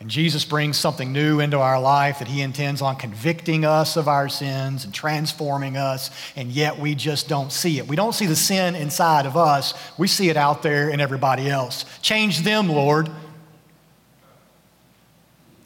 and 0.00 0.08
Jesus 0.08 0.44
brings 0.44 0.76
something 0.76 1.12
new 1.12 1.40
into 1.40 1.58
our 1.58 1.80
life 1.80 2.20
that 2.20 2.28
he 2.28 2.40
intends 2.40 2.80
on 2.82 2.96
convicting 2.96 3.64
us 3.64 3.96
of 3.96 4.06
our 4.06 4.28
sins 4.28 4.84
and 4.84 4.94
transforming 4.94 5.76
us, 5.76 6.10
and 6.36 6.52
yet 6.52 6.78
we 6.78 6.94
just 6.94 7.28
don't 7.28 7.50
see 7.50 7.78
it. 7.78 7.88
We 7.88 7.96
don't 7.96 8.14
see 8.14 8.26
the 8.26 8.36
sin 8.36 8.76
inside 8.76 9.26
of 9.26 9.36
us, 9.36 9.74
we 9.98 10.06
see 10.06 10.28
it 10.28 10.36
out 10.36 10.62
there 10.62 10.88
in 10.88 11.00
everybody 11.00 11.48
else. 11.48 11.84
Change 12.00 12.40
them, 12.40 12.68
Lord. 12.68 13.10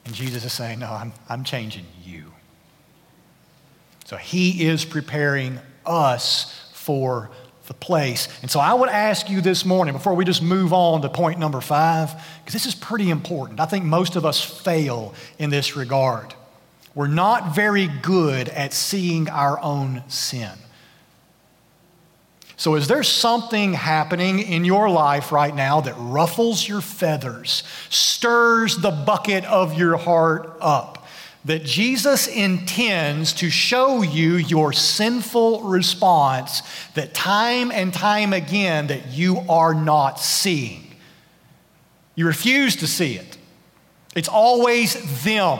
And 0.06 0.14
Jesus 0.14 0.44
is 0.44 0.52
saying, 0.52 0.78
No, 0.78 0.90
I'm, 0.90 1.12
I'm 1.28 1.44
changing 1.44 1.84
you. 2.02 2.32
So 4.06 4.16
he 4.16 4.66
is 4.66 4.84
preparing 4.86 5.58
us 5.84 6.70
for 6.72 7.30
the 7.66 7.74
place. 7.74 8.28
And 8.42 8.50
so 8.50 8.60
I 8.60 8.74
would 8.74 8.88
ask 8.88 9.30
you 9.30 9.40
this 9.40 9.64
morning, 9.64 9.94
before 9.94 10.14
we 10.14 10.24
just 10.24 10.42
move 10.42 10.72
on 10.72 11.02
to 11.02 11.08
point 11.08 11.38
number 11.38 11.60
five, 11.60 12.12
because 12.40 12.52
this 12.52 12.66
is 12.66 12.74
pretty 12.74 13.10
important. 13.10 13.60
I 13.60 13.66
think 13.66 13.84
most 13.84 14.16
of 14.16 14.24
us 14.24 14.42
fail 14.42 15.14
in 15.38 15.50
this 15.50 15.76
regard. 15.76 16.34
We're 16.94 17.06
not 17.06 17.54
very 17.54 17.86
good 17.86 18.48
at 18.48 18.72
seeing 18.72 19.28
our 19.30 19.58
own 19.60 20.02
sin. 20.08 20.50
So, 22.56 22.76
is 22.76 22.86
there 22.86 23.02
something 23.02 23.72
happening 23.72 24.38
in 24.38 24.64
your 24.64 24.88
life 24.88 25.32
right 25.32 25.54
now 25.54 25.80
that 25.80 25.94
ruffles 25.96 26.68
your 26.68 26.80
feathers, 26.80 27.64
stirs 27.88 28.76
the 28.76 28.92
bucket 28.92 29.44
of 29.46 29.76
your 29.76 29.96
heart 29.96 30.58
up? 30.60 31.01
That 31.44 31.64
Jesus 31.64 32.28
intends 32.28 33.32
to 33.34 33.50
show 33.50 34.02
you 34.02 34.36
your 34.36 34.72
sinful 34.72 35.62
response 35.62 36.62
that 36.94 37.14
time 37.14 37.72
and 37.72 37.92
time 37.92 38.32
again 38.32 38.86
that 38.86 39.08
you 39.08 39.38
are 39.48 39.74
not 39.74 40.20
seeing. 40.20 40.86
You 42.14 42.26
refuse 42.26 42.76
to 42.76 42.86
see 42.86 43.14
it. 43.14 43.38
It's 44.14 44.28
always 44.28 45.24
them. 45.24 45.58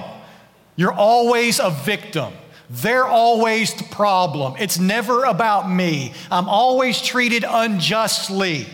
You're 0.77 0.92
always 0.92 1.59
a 1.59 1.71
victim. 1.71 2.33
They're 2.71 3.07
always 3.07 3.75
the 3.75 3.85
problem. 3.85 4.55
It's 4.59 4.79
never 4.79 5.25
about 5.25 5.71
me. 5.71 6.14
I'm 6.31 6.49
always 6.49 7.03
treated 7.03 7.45
unjustly. 7.47 8.66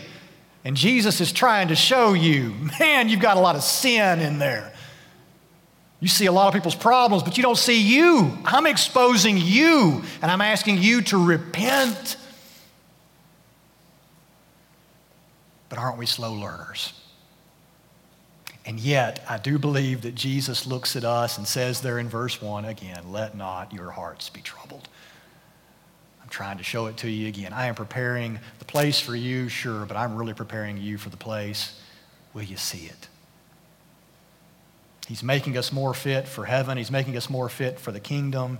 And 0.63 0.77
Jesus 0.77 1.21
is 1.21 1.31
trying 1.31 1.69
to 1.69 1.75
show 1.75 2.13
you, 2.13 2.53
man, 2.79 3.09
you've 3.09 3.19
got 3.19 3.37
a 3.37 3.39
lot 3.39 3.55
of 3.55 3.63
sin 3.63 4.19
in 4.19 4.39
there. 4.39 4.73
You 5.99 6.07
see 6.07 6.27
a 6.27 6.31
lot 6.31 6.47
of 6.47 6.53
people's 6.53 6.75
problems, 6.75 7.23
but 7.23 7.35
you 7.35 7.43
don't 7.43 7.57
see 7.57 7.81
you. 7.81 8.37
I'm 8.45 8.65
exposing 8.65 9.37
you, 9.37 10.03
and 10.21 10.31
I'm 10.31 10.41
asking 10.41 10.77
you 10.77 11.01
to 11.03 11.23
repent. 11.23 12.15
But 15.67 15.77
aren't 15.77 15.97
we 15.97 16.05
slow 16.05 16.33
learners? 16.33 16.93
And 18.65 18.79
yet, 18.79 19.25
I 19.27 19.37
do 19.37 19.59
believe 19.59 20.01
that 20.03 20.15
Jesus 20.15 20.65
looks 20.65 20.95
at 20.95 21.03
us 21.03 21.37
and 21.37 21.47
says 21.47 21.81
there 21.81 21.99
in 21.99 22.07
verse 22.07 22.41
1 22.41 22.65
again, 22.65 23.11
let 23.11 23.35
not 23.35 23.73
your 23.73 23.89
hearts 23.91 24.29
be 24.29 24.41
troubled. 24.41 24.87
I'm 26.21 26.29
trying 26.29 26.59
to 26.59 26.63
show 26.63 26.85
it 26.85 26.95
to 26.97 27.09
you 27.09 27.27
again. 27.27 27.51
I 27.51 27.65
am 27.65 27.75
preparing 27.75 28.39
the 28.59 28.65
place 28.65 28.99
for 28.99 29.15
you, 29.15 29.49
sure, 29.49 29.85
but 29.85 29.97
I'm 29.97 30.15
really 30.15 30.33
preparing 30.33 30.77
you 30.77 30.97
for 30.97 31.09
the 31.09 31.17
place. 31.17 31.81
Will 32.33 32.43
you 32.43 32.57
see 32.57 32.85
it? 32.85 33.07
He's 35.09 35.23
making 35.23 35.57
us 35.57 35.73
more 35.73 35.95
fit 35.95 36.27
for 36.27 36.45
heaven. 36.45 36.77
He's 36.77 36.91
making 36.91 37.17
us 37.17 37.31
more 37.31 37.49
fit 37.49 37.79
for 37.79 37.91
the 37.91 37.99
kingdom. 37.99 38.59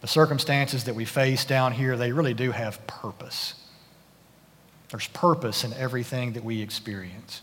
The 0.00 0.06
circumstances 0.06 0.84
that 0.84 0.94
we 0.94 1.04
face 1.04 1.44
down 1.44 1.72
here, 1.72 1.96
they 1.96 2.12
really 2.12 2.34
do 2.34 2.52
have 2.52 2.86
purpose. 2.86 3.54
There's 4.90 5.08
purpose 5.08 5.64
in 5.64 5.72
everything 5.72 6.34
that 6.34 6.44
we 6.44 6.62
experience. 6.62 7.42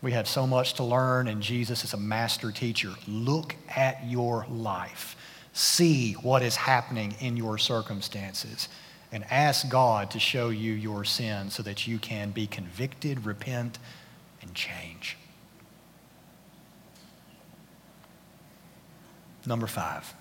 We 0.00 0.12
have 0.12 0.26
so 0.26 0.46
much 0.46 0.72
to 0.74 0.82
learn, 0.82 1.28
and 1.28 1.42
Jesus 1.42 1.84
is 1.84 1.92
a 1.92 1.98
master 1.98 2.50
teacher. 2.50 2.94
Look 3.06 3.54
at 3.68 4.02
your 4.06 4.46
life. 4.48 5.14
See 5.52 6.14
what 6.14 6.42
is 6.42 6.56
happening 6.56 7.16
in 7.20 7.36
your 7.36 7.58
circumstances 7.58 8.70
and 9.12 9.24
ask 9.30 9.68
God 9.68 10.10
to 10.12 10.18
show 10.18 10.48
you 10.48 10.72
your 10.72 11.04
sin 11.04 11.50
so 11.50 11.62
that 11.64 11.86
you 11.86 11.98
can 11.98 12.30
be 12.30 12.46
convicted, 12.46 13.26
repent, 13.26 13.78
and 14.40 14.54
change. 14.54 15.18
Number 19.50 19.66
five. 19.66 20.14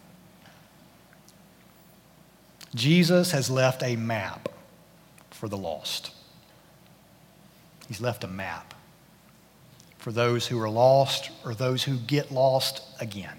Jesus 2.73 3.29
has 3.29 3.47
left 3.47 3.83
a 3.83 3.95
map 3.95 4.49
for 5.29 5.47
the 5.47 5.55
lost. 5.55 6.09
He's 7.87 8.01
left 8.01 8.23
a 8.23 8.27
map 8.27 8.73
for 9.99 10.11
those 10.11 10.47
who 10.47 10.59
are 10.59 10.69
lost 10.69 11.29
or 11.45 11.53
those 11.53 11.83
who 11.83 11.97
get 11.97 12.31
lost 12.31 12.81
again. 12.99 13.37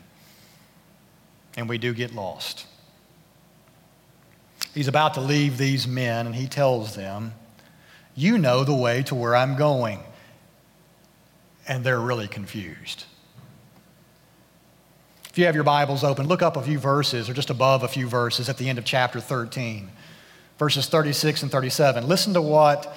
And 1.56 1.68
we 1.68 1.76
do 1.76 1.92
get 1.92 2.14
lost. 2.14 2.66
He's 4.72 4.86
about 4.86 5.14
to 5.14 5.20
leave 5.20 5.58
these 5.58 5.88
men, 5.88 6.26
and 6.26 6.36
he 6.36 6.46
tells 6.46 6.94
them, 6.94 7.34
You 8.14 8.38
know 8.38 8.62
the 8.62 8.76
way 8.76 9.02
to 9.02 9.16
where 9.16 9.34
I'm 9.34 9.56
going. 9.56 9.98
And 11.66 11.82
they're 11.82 11.98
really 11.98 12.28
confused. 12.28 13.06
If 15.30 15.38
you 15.38 15.44
have 15.44 15.54
your 15.54 15.62
Bibles 15.62 16.02
open, 16.02 16.26
look 16.26 16.42
up 16.42 16.56
a 16.56 16.62
few 16.62 16.80
verses 16.80 17.30
or 17.30 17.34
just 17.34 17.50
above 17.50 17.84
a 17.84 17.88
few 17.88 18.08
verses 18.08 18.48
at 18.48 18.56
the 18.56 18.68
end 18.68 18.80
of 18.80 18.84
chapter 18.84 19.20
13, 19.20 19.88
verses 20.58 20.88
36 20.88 21.44
and 21.44 21.52
37. 21.52 22.08
Listen 22.08 22.34
to 22.34 22.42
what 22.42 22.92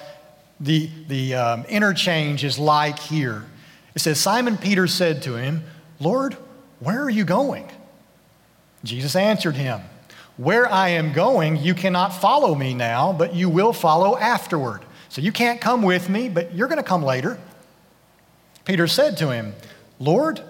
the, 0.58 0.90
the 1.06 1.36
um, 1.36 1.64
interchange 1.66 2.42
is 2.42 2.58
like 2.58 2.98
here. 2.98 3.44
It 3.94 4.00
says, 4.00 4.18
Simon 4.18 4.56
Peter 4.56 4.88
said 4.88 5.22
to 5.22 5.36
him, 5.36 5.62
Lord, 6.00 6.36
where 6.80 7.00
are 7.04 7.10
you 7.10 7.24
going? 7.24 7.70
Jesus 8.82 9.14
answered 9.14 9.54
him, 9.54 9.80
Where 10.36 10.66
I 10.66 10.88
am 10.88 11.12
going, 11.12 11.58
you 11.58 11.72
cannot 11.72 12.08
follow 12.08 12.56
me 12.56 12.74
now, 12.74 13.12
but 13.12 13.36
you 13.36 13.48
will 13.48 13.72
follow 13.72 14.18
afterward. 14.18 14.82
So 15.08 15.22
you 15.22 15.30
can't 15.30 15.60
come 15.60 15.82
with 15.82 16.08
me, 16.08 16.28
but 16.28 16.52
you're 16.52 16.66
going 16.66 16.82
to 16.82 16.82
come 16.82 17.04
later. 17.04 17.38
Peter 18.64 18.88
said 18.88 19.16
to 19.18 19.30
him, 19.30 19.54
Lord, 20.00 20.42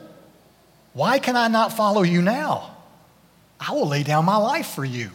why 0.94 1.18
can 1.18 1.36
I 1.36 1.48
not 1.48 1.72
follow 1.72 2.02
you 2.02 2.22
now? 2.22 2.74
I 3.60 3.72
will 3.72 3.86
lay 3.86 4.02
down 4.02 4.24
my 4.24 4.36
life 4.36 4.68
for 4.68 4.84
you. 4.84 5.10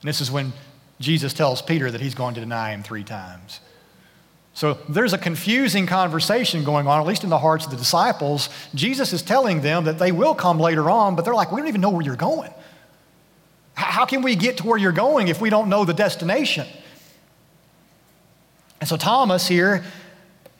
And 0.00 0.08
this 0.08 0.20
is 0.20 0.30
when 0.30 0.52
Jesus 0.98 1.32
tells 1.32 1.62
Peter 1.62 1.90
that 1.90 2.00
he's 2.00 2.14
going 2.14 2.34
to 2.34 2.40
deny 2.40 2.72
him 2.72 2.82
three 2.82 3.04
times. 3.04 3.60
So 4.54 4.78
there's 4.88 5.12
a 5.12 5.18
confusing 5.18 5.86
conversation 5.86 6.64
going 6.64 6.86
on, 6.86 6.98
at 6.98 7.06
least 7.06 7.24
in 7.24 7.30
the 7.30 7.38
hearts 7.38 7.66
of 7.66 7.70
the 7.70 7.76
disciples. 7.76 8.48
Jesus 8.74 9.12
is 9.12 9.20
telling 9.20 9.60
them 9.60 9.84
that 9.84 9.98
they 9.98 10.12
will 10.12 10.34
come 10.34 10.58
later 10.58 10.88
on, 10.88 11.14
but 11.14 11.26
they're 11.26 11.34
like, 11.34 11.52
we 11.52 11.60
don't 11.60 11.68
even 11.68 11.82
know 11.82 11.90
where 11.90 12.02
you're 12.02 12.16
going. 12.16 12.50
How 13.74 14.06
can 14.06 14.22
we 14.22 14.34
get 14.34 14.56
to 14.58 14.66
where 14.66 14.78
you're 14.78 14.92
going 14.92 15.28
if 15.28 15.42
we 15.42 15.50
don't 15.50 15.68
know 15.68 15.84
the 15.84 15.92
destination? 15.92 16.66
And 18.80 18.88
so 18.88 18.96
Thomas 18.96 19.46
here 19.46 19.84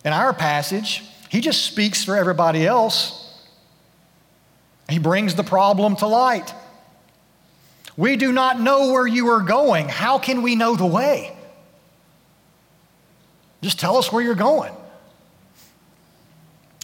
in 0.04 0.12
our 0.12 0.34
passage, 0.34 1.02
he 1.30 1.40
just 1.40 1.64
speaks 1.64 2.04
for 2.04 2.16
everybody 2.16 2.66
else 2.66 3.25
he 4.88 4.98
brings 4.98 5.34
the 5.34 5.44
problem 5.44 5.96
to 5.96 6.06
light. 6.06 6.54
We 7.96 8.16
do 8.16 8.32
not 8.32 8.60
know 8.60 8.92
where 8.92 9.06
you 9.06 9.28
are 9.28 9.40
going. 9.40 9.88
How 9.88 10.18
can 10.18 10.42
we 10.42 10.54
know 10.54 10.76
the 10.76 10.86
way? 10.86 11.36
Just 13.62 13.80
tell 13.80 13.96
us 13.96 14.12
where 14.12 14.22
you're 14.22 14.34
going. 14.34 14.72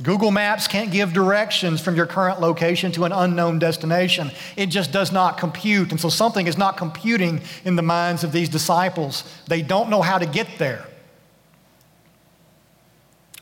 Google 0.03 0.31
Maps 0.31 0.67
can't 0.67 0.91
give 0.91 1.13
directions 1.13 1.81
from 1.81 1.95
your 1.95 2.07
current 2.07 2.41
location 2.41 2.91
to 2.93 3.05
an 3.05 3.13
unknown 3.13 3.59
destination. 3.59 4.33
It 4.57 4.67
just 4.67 4.91
does 4.91 5.13
not 5.13 5.39
compute. 5.39 5.91
And 5.91 6.01
so 6.01 6.09
something 6.09 6.47
is 6.47 6.59
not 6.59 6.77
computing 6.77 7.41
in 7.65 7.77
the 7.77 7.83
minds 7.83 8.25
of 8.25 8.33
these 8.33 8.49
disciples. 8.49 9.23
They 9.47 9.63
don't 9.63 9.91
know 9.91 10.03
how 10.03 10.19
to 10.19 10.27
get 10.27 10.59
there. 10.59 10.87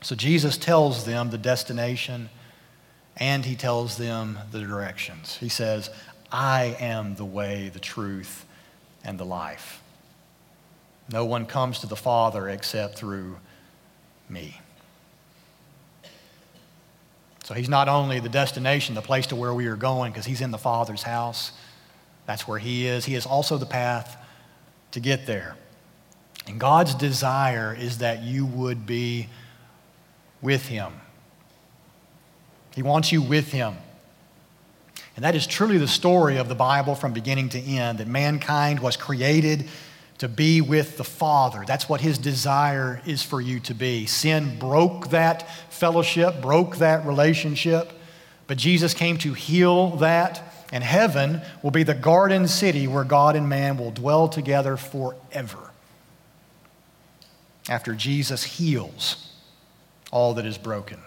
So 0.01 0.13
Jesus 0.13 0.57
tells 0.57 1.05
them 1.05 1.29
the 1.29 1.37
destination 1.37 2.29
and 3.21 3.45
he 3.45 3.55
tells 3.55 3.97
them 3.97 4.39
the 4.51 4.59
directions. 4.59 5.37
He 5.37 5.47
says, 5.47 5.91
I 6.31 6.75
am 6.79 7.13
the 7.13 7.23
way, 7.23 7.69
the 7.71 7.79
truth, 7.79 8.47
and 9.05 9.19
the 9.19 9.23
life. 9.23 9.79
No 11.11 11.23
one 11.25 11.45
comes 11.45 11.79
to 11.79 11.87
the 11.87 11.95
Father 11.95 12.49
except 12.49 12.97
through 12.97 13.37
me. 14.27 14.59
So 17.43 17.53
he's 17.53 17.69
not 17.69 17.87
only 17.87 18.19
the 18.19 18.29
destination, 18.29 18.95
the 18.95 19.03
place 19.03 19.27
to 19.27 19.35
where 19.35 19.53
we 19.53 19.67
are 19.67 19.75
going, 19.75 20.11
because 20.11 20.25
he's 20.25 20.41
in 20.41 20.49
the 20.49 20.57
Father's 20.57 21.03
house. 21.03 21.51
That's 22.25 22.47
where 22.47 22.57
he 22.57 22.87
is. 22.87 23.05
He 23.05 23.13
is 23.13 23.27
also 23.27 23.59
the 23.59 23.67
path 23.67 24.17
to 24.93 24.99
get 24.99 25.27
there. 25.27 25.57
And 26.47 26.59
God's 26.59 26.95
desire 26.95 27.77
is 27.79 27.99
that 27.99 28.23
you 28.23 28.47
would 28.47 28.87
be 28.87 29.29
with 30.41 30.65
him. 30.65 30.93
He 32.75 32.81
wants 32.81 33.11
you 33.11 33.21
with 33.21 33.51
him. 33.51 33.75
And 35.15 35.25
that 35.25 35.35
is 35.35 35.45
truly 35.45 35.77
the 35.77 35.87
story 35.87 36.37
of 36.37 36.47
the 36.47 36.55
Bible 36.55 36.95
from 36.95 37.13
beginning 37.13 37.49
to 37.49 37.59
end 37.59 37.97
that 37.99 38.07
mankind 38.07 38.79
was 38.79 38.95
created 38.95 39.67
to 40.19 40.27
be 40.27 40.61
with 40.61 40.97
the 40.97 41.03
Father. 41.03 41.63
That's 41.65 41.89
what 41.89 41.99
his 41.99 42.17
desire 42.17 43.01
is 43.05 43.23
for 43.23 43.41
you 43.41 43.59
to 43.61 43.73
be. 43.73 44.05
Sin 44.05 44.57
broke 44.59 45.09
that 45.09 45.49
fellowship, 45.71 46.41
broke 46.41 46.77
that 46.77 47.05
relationship, 47.05 47.91
but 48.47 48.57
Jesus 48.57 48.93
came 48.93 49.17
to 49.19 49.33
heal 49.33 49.97
that. 49.97 50.47
And 50.73 50.85
heaven 50.85 51.41
will 51.61 51.71
be 51.71 51.83
the 51.83 51.93
garden 51.93 52.47
city 52.47 52.87
where 52.87 53.03
God 53.03 53.35
and 53.35 53.49
man 53.49 53.77
will 53.77 53.91
dwell 53.91 54.29
together 54.29 54.77
forever. 54.77 55.71
After 57.67 57.93
Jesus 57.93 58.43
heals 58.43 59.33
all 60.11 60.35
that 60.35 60.45
is 60.45 60.57
broken. 60.57 60.99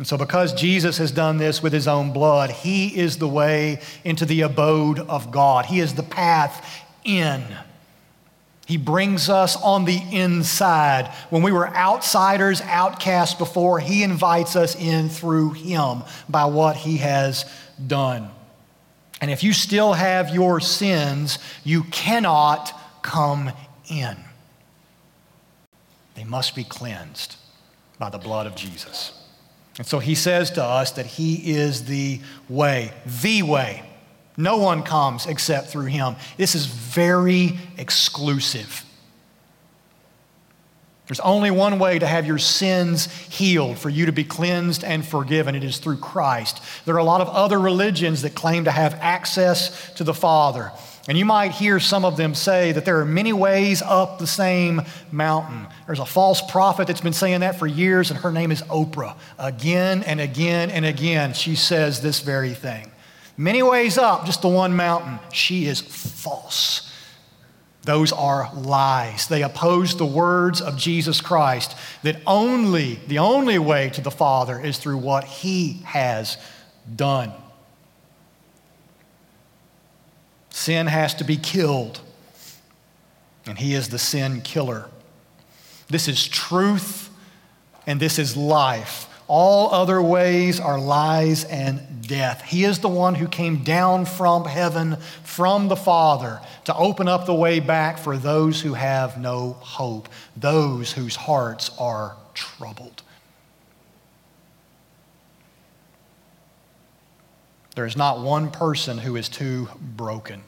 And 0.00 0.06
so, 0.06 0.16
because 0.16 0.54
Jesus 0.54 0.96
has 0.96 1.12
done 1.12 1.36
this 1.36 1.62
with 1.62 1.74
his 1.74 1.86
own 1.86 2.14
blood, 2.14 2.48
he 2.48 2.98
is 2.98 3.18
the 3.18 3.28
way 3.28 3.82
into 4.02 4.24
the 4.24 4.40
abode 4.40 4.98
of 4.98 5.30
God. 5.30 5.66
He 5.66 5.78
is 5.78 5.92
the 5.92 6.02
path 6.02 6.86
in. 7.04 7.44
He 8.66 8.78
brings 8.78 9.28
us 9.28 9.56
on 9.56 9.84
the 9.84 10.00
inside. 10.10 11.12
When 11.28 11.42
we 11.42 11.52
were 11.52 11.68
outsiders, 11.76 12.62
outcasts 12.62 13.34
before, 13.34 13.78
he 13.78 14.02
invites 14.02 14.56
us 14.56 14.74
in 14.74 15.10
through 15.10 15.50
him 15.50 16.04
by 16.30 16.46
what 16.46 16.76
he 16.76 16.96
has 16.96 17.44
done. 17.86 18.30
And 19.20 19.30
if 19.30 19.44
you 19.44 19.52
still 19.52 19.92
have 19.92 20.34
your 20.34 20.60
sins, 20.60 21.38
you 21.62 21.82
cannot 21.82 22.72
come 23.02 23.52
in. 23.90 24.16
They 26.14 26.24
must 26.24 26.56
be 26.56 26.64
cleansed 26.64 27.36
by 27.98 28.08
the 28.08 28.16
blood 28.16 28.46
of 28.46 28.56
Jesus. 28.56 29.19
And 29.80 29.86
so 29.86 29.98
he 29.98 30.14
says 30.14 30.50
to 30.50 30.62
us 30.62 30.90
that 30.92 31.06
he 31.06 31.52
is 31.54 31.86
the 31.86 32.20
way, 32.50 32.92
the 33.22 33.42
way. 33.42 33.82
No 34.36 34.58
one 34.58 34.82
comes 34.82 35.24
except 35.24 35.68
through 35.68 35.86
him. 35.86 36.16
This 36.36 36.54
is 36.54 36.66
very 36.66 37.58
exclusive. 37.78 38.84
There's 41.06 41.20
only 41.20 41.50
one 41.50 41.78
way 41.78 41.98
to 41.98 42.06
have 42.06 42.26
your 42.26 42.36
sins 42.36 43.10
healed, 43.10 43.78
for 43.78 43.88
you 43.88 44.04
to 44.04 44.12
be 44.12 44.22
cleansed 44.22 44.84
and 44.84 45.02
forgiven. 45.02 45.54
It 45.54 45.64
is 45.64 45.78
through 45.78 45.96
Christ. 45.96 46.62
There 46.84 46.94
are 46.94 46.98
a 46.98 47.02
lot 47.02 47.22
of 47.22 47.30
other 47.30 47.58
religions 47.58 48.20
that 48.20 48.34
claim 48.34 48.66
to 48.66 48.70
have 48.70 48.92
access 49.00 49.94
to 49.94 50.04
the 50.04 50.12
Father. 50.12 50.72
And 51.08 51.16
you 51.16 51.24
might 51.24 51.52
hear 51.52 51.80
some 51.80 52.04
of 52.04 52.16
them 52.16 52.34
say 52.34 52.72
that 52.72 52.84
there 52.84 53.00
are 53.00 53.06
many 53.06 53.32
ways 53.32 53.82
up 53.82 54.18
the 54.18 54.26
same 54.26 54.82
mountain. 55.10 55.66
There's 55.86 55.98
a 55.98 56.06
false 56.06 56.42
prophet 56.42 56.86
that's 56.86 57.00
been 57.00 57.12
saying 57.12 57.40
that 57.40 57.58
for 57.58 57.66
years, 57.66 58.10
and 58.10 58.20
her 58.20 58.30
name 58.30 58.52
is 58.52 58.62
Oprah. 58.62 59.16
Again 59.38 60.02
and 60.02 60.20
again 60.20 60.70
and 60.70 60.84
again, 60.84 61.32
she 61.32 61.54
says 61.54 62.00
this 62.00 62.20
very 62.20 62.52
thing. 62.52 62.90
Many 63.36 63.62
ways 63.62 63.96
up, 63.96 64.26
just 64.26 64.42
the 64.42 64.48
one 64.48 64.76
mountain. 64.76 65.18
She 65.32 65.66
is 65.66 65.80
false. 65.80 66.92
Those 67.84 68.12
are 68.12 68.52
lies. 68.54 69.26
They 69.26 69.42
oppose 69.42 69.96
the 69.96 70.04
words 70.04 70.60
of 70.60 70.76
Jesus 70.76 71.22
Christ 71.22 71.74
that 72.02 72.20
only, 72.26 73.00
the 73.06 73.20
only 73.20 73.58
way 73.58 73.88
to 73.90 74.02
the 74.02 74.10
Father 74.10 74.60
is 74.60 74.76
through 74.76 74.98
what 74.98 75.24
He 75.24 75.80
has 75.86 76.36
done. 76.94 77.32
Sin 80.50 80.86
has 80.88 81.14
to 81.14 81.24
be 81.24 81.36
killed, 81.36 82.00
and 83.46 83.58
He 83.58 83.74
is 83.74 83.88
the 83.88 83.98
sin 83.98 84.42
killer. 84.42 84.88
This 85.88 86.06
is 86.06 86.26
truth, 86.26 87.10
and 87.86 87.98
this 87.98 88.18
is 88.18 88.36
life. 88.36 89.06
All 89.26 89.72
other 89.72 90.02
ways 90.02 90.58
are 90.58 90.78
lies 90.78 91.44
and 91.44 92.06
death. 92.06 92.42
He 92.42 92.64
is 92.64 92.80
the 92.80 92.88
one 92.88 93.14
who 93.14 93.28
came 93.28 93.62
down 93.62 94.04
from 94.04 94.44
heaven, 94.44 94.96
from 95.22 95.68
the 95.68 95.76
Father, 95.76 96.40
to 96.64 96.74
open 96.74 97.06
up 97.06 97.26
the 97.26 97.34
way 97.34 97.60
back 97.60 97.98
for 97.98 98.16
those 98.18 98.60
who 98.60 98.74
have 98.74 99.20
no 99.20 99.52
hope, 99.60 100.08
those 100.36 100.92
whose 100.92 101.14
hearts 101.14 101.70
are 101.78 102.16
troubled. 102.34 103.02
There 107.74 107.86
is 107.86 107.96
not 107.96 108.20
one 108.20 108.50
person 108.50 108.98
who 108.98 109.16
is 109.16 109.28
too 109.28 109.68
broken, 109.80 110.42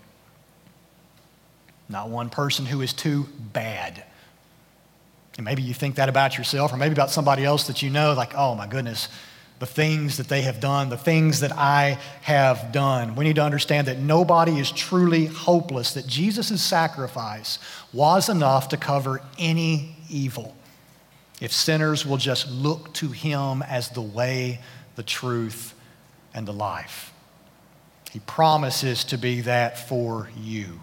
not 1.88 2.08
one 2.08 2.30
person 2.30 2.66
who 2.66 2.82
is 2.82 2.92
too 2.92 3.28
bad. 3.52 4.04
And 5.36 5.44
maybe 5.44 5.62
you 5.62 5.72
think 5.72 5.94
that 5.96 6.08
about 6.08 6.36
yourself, 6.36 6.72
or 6.72 6.76
maybe 6.76 6.92
about 6.92 7.10
somebody 7.10 7.44
else 7.44 7.66
that 7.68 7.80
you 7.80 7.90
know, 7.90 8.12
like, 8.12 8.34
oh 8.34 8.54
my 8.54 8.66
goodness, 8.66 9.08
the 9.60 9.66
things 9.66 10.16
that 10.16 10.28
they 10.28 10.42
have 10.42 10.58
done, 10.58 10.88
the 10.88 10.96
things 10.96 11.38
that 11.40 11.52
I 11.52 11.98
have 12.22 12.72
done. 12.72 13.14
We 13.14 13.24
need 13.24 13.36
to 13.36 13.44
understand 13.44 13.86
that 13.86 13.98
nobody 13.98 14.58
is 14.58 14.72
truly 14.72 15.26
hopeless, 15.26 15.94
that 15.94 16.06
Jesus' 16.06 16.60
sacrifice 16.60 17.60
was 17.92 18.28
enough 18.28 18.70
to 18.70 18.76
cover 18.76 19.22
any 19.38 19.94
evil. 20.10 20.56
If 21.40 21.52
sinners 21.52 22.04
will 22.04 22.16
just 22.16 22.50
look 22.50 22.92
to 22.94 23.08
him 23.12 23.62
as 23.62 23.88
the 23.90 24.02
way, 24.02 24.60
the 24.96 25.04
truth, 25.04 25.74
and 26.34 26.46
the 26.46 26.52
life. 26.52 27.11
He 28.12 28.18
promises 28.20 29.04
to 29.04 29.16
be 29.16 29.40
that 29.40 29.88
for 29.88 30.28
you. 30.36 30.82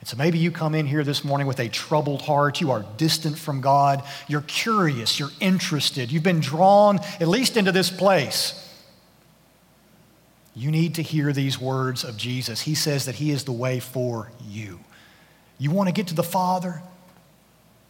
And 0.00 0.08
so 0.08 0.16
maybe 0.16 0.38
you 0.38 0.50
come 0.50 0.74
in 0.74 0.86
here 0.86 1.04
this 1.04 1.22
morning 1.22 1.46
with 1.46 1.60
a 1.60 1.68
troubled 1.68 2.22
heart. 2.22 2.62
You 2.62 2.70
are 2.70 2.86
distant 2.96 3.36
from 3.38 3.60
God. 3.60 4.02
You're 4.28 4.40
curious. 4.40 5.18
You're 5.18 5.28
interested. 5.40 6.10
You've 6.10 6.22
been 6.22 6.40
drawn, 6.40 6.98
at 7.20 7.28
least 7.28 7.58
into 7.58 7.70
this 7.70 7.90
place. 7.90 8.66
You 10.56 10.70
need 10.70 10.94
to 10.94 11.02
hear 11.02 11.34
these 11.34 11.60
words 11.60 12.02
of 12.02 12.16
Jesus. 12.16 12.62
He 12.62 12.74
says 12.74 13.04
that 13.04 13.16
He 13.16 13.30
is 13.30 13.44
the 13.44 13.52
way 13.52 13.78
for 13.78 14.32
you. 14.48 14.80
You 15.58 15.70
want 15.70 15.90
to 15.90 15.92
get 15.92 16.06
to 16.06 16.14
the 16.14 16.22
Father? 16.22 16.80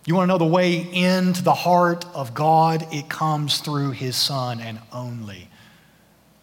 You 0.05 0.16
want 0.16 0.24
to 0.24 0.34
know 0.34 0.38
the 0.38 0.47
way 0.47 0.78
into 0.78 1.45
the 1.45 1.55
heart 1.55 2.05
of 2.12 2.34
God? 2.34 2.93
It 2.93 3.09
comes 3.09 3.59
through 3.59 3.93
His 3.93 4.16
Son 4.16 4.61
and 4.61 4.80
only 4.93 5.49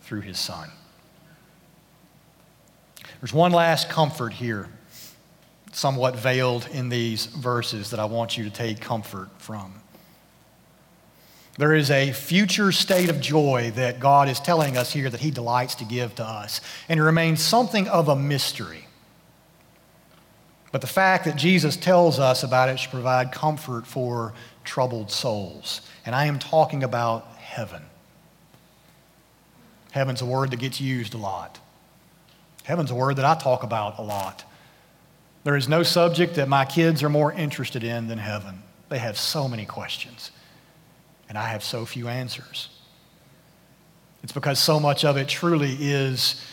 through 0.04 0.22
His 0.22 0.39
Son. 0.39 0.70
There's 3.20 3.34
one 3.34 3.51
last 3.51 3.89
comfort 3.89 4.34
here 4.34 4.70
somewhat 5.72 6.15
veiled 6.15 6.68
in 6.72 6.89
these 6.89 7.26
verses 7.28 7.91
that 7.91 7.99
I 7.99 8.05
want 8.05 8.38
you 8.38 8.43
to 8.43 8.49
take 8.49 8.82
comfort 8.82 9.30
from. 9.38 9.74
There 11.57 11.74
is 11.74 11.89
a 11.89 12.11
future 12.11 12.72
state 12.72 13.09
of 13.09 13.20
joy 13.20 13.72
that 13.76 13.99
God 13.99 14.30
is 14.30 14.39
telling 14.39 14.78
us 14.78 14.91
here 14.91 15.09
that 15.09 15.20
He 15.20 15.32
delights 15.32 15.76
to 15.76 15.86
give 15.86 16.13
to 16.15 16.24
us, 16.24 16.61
and 16.88 16.99
it 16.99 17.03
remains 17.03 17.41
something 17.41 17.88
of 17.88 18.09
a 18.09 18.15
mystery. 18.15 18.88
But 20.72 20.82
the 20.82 20.88
fact 20.88 21.26
that 21.26 21.36
Jesus 21.36 21.76
tells 21.76 22.20
us 22.20 22.43
about 22.43 22.70
it 22.70 22.78
should 22.78 22.91
provide 22.91 23.32
comfort 23.32 23.88
for 23.88 24.34
troubled 24.63 25.09
souls. 25.09 25.82
And 26.05 26.13
I 26.13 26.26
am 26.26 26.38
talking 26.38 26.84
about 26.84 27.26
heaven. 27.38 27.82
Heaven's 29.91 30.22
a 30.22 30.26
word 30.26 30.51
that 30.51 30.59
gets 30.59 30.80
used 30.80 31.13
a 31.13 31.18
lot. 31.18 31.59
Heaven's 32.68 32.91
a 32.91 32.95
word 32.95 33.15
that 33.15 33.24
I 33.24 33.34
talk 33.36 33.63
about 33.63 33.97
a 33.97 34.01
lot. 34.01 34.43
There 35.45 35.55
is 35.55 35.70
no 35.70 35.84
subject 35.84 36.36
that 36.36 36.49
my 36.49 36.65
kids 36.65 37.01
are 37.01 37.07
more 37.07 37.32
interested 37.32 37.82
in 37.82 38.09
than 38.09 38.18
heaven. 38.18 38.61
They 38.89 38.97
have 38.97 39.18
so 39.18 39.47
many 39.47 39.65
questions, 39.65 40.32
and 41.30 41.38
I 41.38 41.47
have 41.47 41.63
so 41.63 41.86
few 41.86 42.09
answers. 42.09 42.68
It's 44.22 44.34
because 44.34 44.59
so 44.59 44.82
much 44.82 45.05
of 45.05 45.15
it 45.15 45.30
truly 45.30 45.78
is 45.80 46.45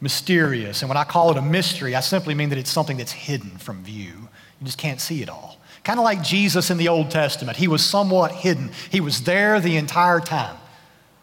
mysterious. 0.00 0.82
And 0.82 0.88
when 0.88 0.96
I 0.96 1.02
call 1.02 1.32
it 1.32 1.36
a 1.36 1.42
mystery, 1.42 1.96
I 1.96 2.00
simply 2.00 2.36
mean 2.36 2.50
that 2.50 2.58
it's 2.58 2.70
something 2.70 2.98
that's 2.98 3.10
hidden 3.10 3.58
from 3.58 3.82
view. 3.82 4.28
You 4.60 4.66
just 4.66 4.78
can't 4.78 5.00
see 5.00 5.20
it 5.20 5.28
all. 5.28 5.58
Kind 5.82 5.98
of 5.98 6.04
like 6.04 6.22
Jesus 6.22 6.70
in 6.70 6.76
the 6.76 6.86
Old 6.86 7.10
Testament. 7.10 7.56
He 7.56 7.66
was 7.66 7.84
somewhat 7.84 8.30
hidden, 8.30 8.70
he 8.88 9.00
was 9.00 9.24
there 9.24 9.58
the 9.58 9.76
entire 9.78 10.20
time. 10.20 10.59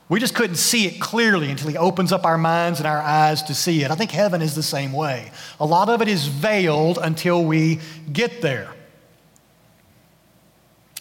We 0.10 0.20
just 0.22 0.36
couldn't 0.36 0.56
see 0.56 0.86
it 0.86 1.02
clearly 1.02 1.52
until 1.52 1.70
He 1.70 1.78
opens 1.78 2.12
up 2.12 2.26
our 2.26 2.38
minds 2.38 2.80
and 2.80 2.88
our 2.88 3.02
eyes 3.02 3.44
to 3.44 3.54
see 3.54 3.84
it. 3.84 3.92
I 3.92 3.96
think 3.96 4.12
heaven 4.12 4.42
is 4.42 4.56
the 4.56 4.64
same 4.64 4.94
way. 4.94 5.32
A 5.60 5.66
lot 5.66 5.90
of 5.90 6.02
it 6.02 6.08
is 6.08 6.28
veiled 6.28 6.98
until 7.02 7.44
we 7.44 7.80
get 8.12 8.42
there. 8.42 8.74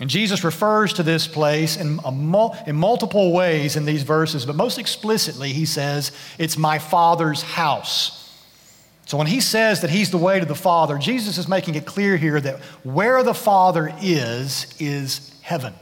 And 0.01 0.11
Jesus 0.11 0.45
refers 0.45 0.93
to 0.95 1.03
this 1.03 1.27
place 1.27 1.77
in, 1.77 2.01
mul- 2.13 2.57
in 2.67 2.77
multiple 2.77 3.33
ways 3.33 3.77
in 3.77 3.87
these 3.87 4.03
verses, 4.03 4.45
but 4.45 4.55
most 4.55 4.79
explicitly, 4.79 5.53
he 5.53 5.65
says, 5.65 6.13
It's 6.37 6.59
my 6.59 6.79
Father's 6.79 7.43
house. 7.43 8.23
So 9.07 9.17
when 9.17 9.29
he 9.29 9.41
says 9.41 9.83
that 9.83 9.91
he's 9.91 10.11
the 10.11 10.19
way 10.19 10.41
to 10.41 10.45
the 10.45 10.57
Father, 10.57 10.99
Jesus 10.99 11.39
is 11.39 11.49
making 11.49 11.77
it 11.77 11.87
clear 11.87 12.17
here 12.17 12.41
that 12.41 12.59
where 12.83 13.23
the 13.23 13.33
Father 13.33 13.95
is, 14.03 14.75
is 14.81 15.33
heaven. 15.43 15.73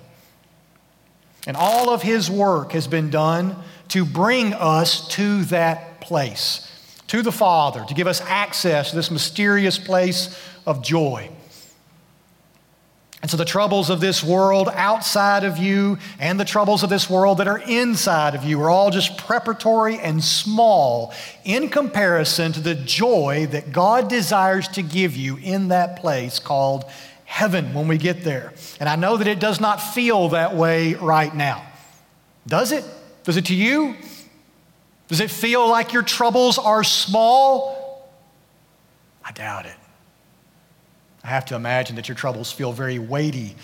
And 1.46 1.56
all 1.56 1.90
of 1.90 2.02
his 2.02 2.30
work 2.30 2.72
has 2.72 2.86
been 2.86 3.10
done 3.10 3.56
to 3.88 4.04
bring 4.04 4.54
us 4.54 5.08
to 5.08 5.44
that 5.46 6.00
place, 6.00 6.70
to 7.08 7.22
the 7.22 7.32
Father, 7.32 7.84
to 7.86 7.94
give 7.94 8.06
us 8.06 8.20
access 8.22 8.90
to 8.90 8.96
this 8.96 9.10
mysterious 9.10 9.78
place 9.78 10.38
of 10.66 10.82
joy. 10.82 11.30
And 13.24 13.30
so, 13.30 13.38
the 13.38 13.46
troubles 13.46 13.88
of 13.88 14.00
this 14.00 14.22
world 14.22 14.68
outside 14.74 15.44
of 15.44 15.56
you 15.56 15.96
and 16.18 16.38
the 16.38 16.44
troubles 16.44 16.82
of 16.82 16.90
this 16.90 17.08
world 17.08 17.38
that 17.38 17.48
are 17.48 17.58
inside 17.58 18.34
of 18.34 18.44
you 18.44 18.60
are 18.60 18.68
all 18.68 18.90
just 18.90 19.16
preparatory 19.16 19.98
and 19.98 20.22
small 20.22 21.14
in 21.42 21.70
comparison 21.70 22.52
to 22.52 22.60
the 22.60 22.74
joy 22.74 23.46
that 23.50 23.72
God 23.72 24.10
desires 24.10 24.68
to 24.68 24.82
give 24.82 25.16
you 25.16 25.38
in 25.38 25.68
that 25.68 25.96
place 25.96 26.38
called 26.38 26.84
heaven 27.34 27.74
when 27.74 27.88
we 27.88 27.98
get 27.98 28.22
there. 28.22 28.52
And 28.78 28.88
I 28.88 28.94
know 28.94 29.16
that 29.16 29.26
it 29.26 29.40
does 29.40 29.60
not 29.60 29.78
feel 29.78 30.28
that 30.28 30.54
way 30.54 30.94
right 30.94 31.34
now. 31.34 31.66
Does 32.46 32.70
it? 32.70 32.84
Does 33.24 33.36
it 33.36 33.46
to 33.46 33.56
you? 33.56 33.96
Does 35.08 35.18
it 35.18 35.32
feel 35.32 35.68
like 35.68 35.92
your 35.92 36.04
troubles 36.04 36.58
are 36.58 36.84
small? 36.84 38.08
I 39.24 39.32
doubt 39.32 39.66
it. 39.66 39.74
I 41.24 41.26
have 41.26 41.44
to 41.46 41.56
imagine 41.56 41.96
that 41.96 42.08
your 42.08 42.14
troubles 42.14 42.52
feel 42.52 42.72
very 42.72 43.00
weighty 43.00 43.56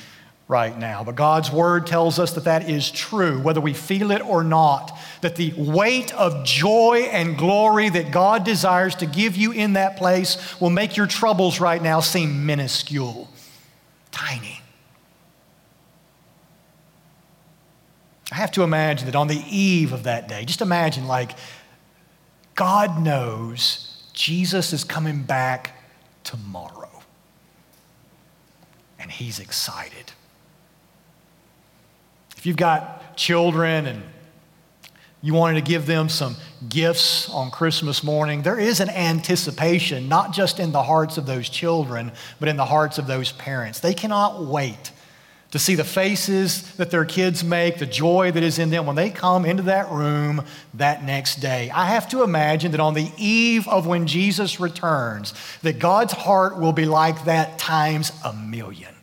right 0.48 0.76
now. 0.76 1.04
But 1.04 1.14
God's 1.14 1.52
word 1.52 1.86
tells 1.86 2.18
us 2.18 2.32
that 2.32 2.44
that 2.44 2.68
is 2.68 2.90
true, 2.90 3.38
whether 3.38 3.60
we 3.60 3.72
feel 3.72 4.10
it 4.10 4.20
or 4.20 4.42
not, 4.42 4.98
that 5.20 5.36
the 5.36 5.52
weight 5.56 6.12
of 6.14 6.44
joy 6.44 7.08
and 7.12 7.38
glory 7.38 7.88
that 7.88 8.10
God 8.10 8.42
desires 8.42 8.96
to 8.96 9.06
give 9.06 9.36
you 9.36 9.52
in 9.52 9.74
that 9.74 9.96
place 9.96 10.60
will 10.60 10.70
make 10.70 10.96
your 10.96 11.06
troubles 11.06 11.60
right 11.60 11.80
now 11.80 12.00
seem 12.00 12.46
minuscule 12.46 13.30
tiny. 14.10 14.60
I 18.32 18.36
have 18.36 18.52
to 18.52 18.62
imagine 18.62 19.06
that 19.06 19.16
on 19.16 19.26
the 19.26 19.42
eve 19.48 19.92
of 19.92 20.04
that 20.04 20.28
day, 20.28 20.44
just 20.44 20.60
imagine 20.60 21.06
like 21.06 21.32
God 22.54 23.02
knows 23.02 24.02
Jesus 24.12 24.72
is 24.72 24.84
coming 24.84 25.22
back 25.22 25.76
tomorrow. 26.24 26.90
And 28.98 29.10
he's 29.10 29.40
excited. 29.40 30.12
If 32.36 32.46
you've 32.46 32.56
got 32.56 33.16
children 33.16 33.86
and 33.86 34.02
you 35.22 35.34
wanted 35.34 35.64
to 35.64 35.70
give 35.70 35.86
them 35.86 36.08
some 36.08 36.36
gifts 36.68 37.28
on 37.28 37.50
Christmas 37.50 38.02
morning. 38.02 38.42
There 38.42 38.58
is 38.58 38.80
an 38.80 38.88
anticipation, 38.88 40.08
not 40.08 40.32
just 40.32 40.58
in 40.58 40.72
the 40.72 40.82
hearts 40.82 41.18
of 41.18 41.26
those 41.26 41.48
children, 41.48 42.12
but 42.38 42.48
in 42.48 42.56
the 42.56 42.64
hearts 42.64 42.98
of 42.98 43.06
those 43.06 43.32
parents. 43.32 43.80
They 43.80 43.94
cannot 43.94 44.44
wait 44.44 44.92
to 45.50 45.58
see 45.58 45.74
the 45.74 45.84
faces 45.84 46.76
that 46.76 46.90
their 46.90 47.04
kids 47.04 47.42
make, 47.42 47.78
the 47.78 47.86
joy 47.86 48.30
that 48.30 48.42
is 48.42 48.58
in 48.58 48.70
them 48.70 48.86
when 48.86 48.96
they 48.96 49.10
come 49.10 49.44
into 49.44 49.64
that 49.64 49.90
room 49.90 50.44
that 50.74 51.04
next 51.04 51.36
day. 51.36 51.70
I 51.70 51.86
have 51.86 52.08
to 52.10 52.22
imagine 52.22 52.70
that 52.70 52.80
on 52.80 52.94
the 52.94 53.10
eve 53.18 53.66
of 53.66 53.86
when 53.86 54.06
Jesus 54.06 54.60
returns, 54.60 55.34
that 55.62 55.78
God's 55.78 56.12
heart 56.12 56.58
will 56.58 56.72
be 56.72 56.86
like 56.86 57.24
that 57.24 57.58
times 57.58 58.12
a 58.24 58.32
million 58.32 58.94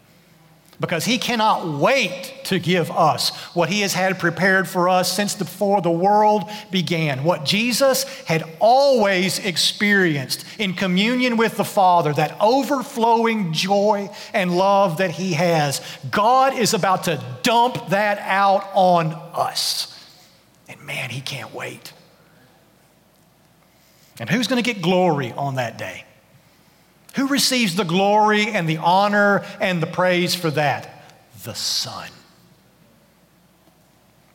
because 0.79 1.05
he 1.05 1.17
cannot 1.17 1.79
wait 1.79 2.33
to 2.43 2.59
give 2.59 2.91
us 2.91 3.35
what 3.55 3.69
he 3.69 3.81
has 3.81 3.93
had 3.93 4.19
prepared 4.19 4.67
for 4.67 4.87
us 4.87 5.11
since 5.11 5.33
before 5.33 5.81
the 5.81 5.91
world 5.91 6.49
began. 6.69 7.23
What 7.23 7.45
Jesus 7.45 8.03
had 8.25 8.43
always 8.59 9.39
experienced 9.39 10.45
in 10.59 10.73
communion 10.73 11.35
with 11.35 11.57
the 11.57 11.65
Father, 11.65 12.13
that 12.13 12.37
overflowing 12.39 13.53
joy 13.53 14.09
and 14.33 14.55
love 14.55 14.97
that 14.97 15.11
he 15.11 15.33
has. 15.33 15.81
God 16.11 16.53
is 16.53 16.73
about 16.73 17.05
to 17.05 17.23
dump 17.41 17.89
that 17.89 18.19
out 18.19 18.69
on 18.73 19.13
us. 19.33 19.93
And 20.67 20.79
man, 20.85 21.09
he 21.09 21.21
can't 21.21 21.53
wait. 21.55 21.91
And 24.19 24.29
who's 24.29 24.47
going 24.47 24.61
to 24.61 24.73
get 24.73 24.81
glory 24.81 25.31
on 25.31 25.55
that 25.55 25.77
day? 25.77 26.03
Who 27.17 27.27
receives 27.27 27.75
the 27.75 27.83
glory 27.83 28.47
and 28.47 28.69
the 28.69 28.77
honor 28.77 29.43
and 29.59 29.81
the 29.81 29.87
praise 29.87 30.35
for 30.35 30.51
that? 30.51 31.03
The 31.43 31.55
Son. 31.55 32.09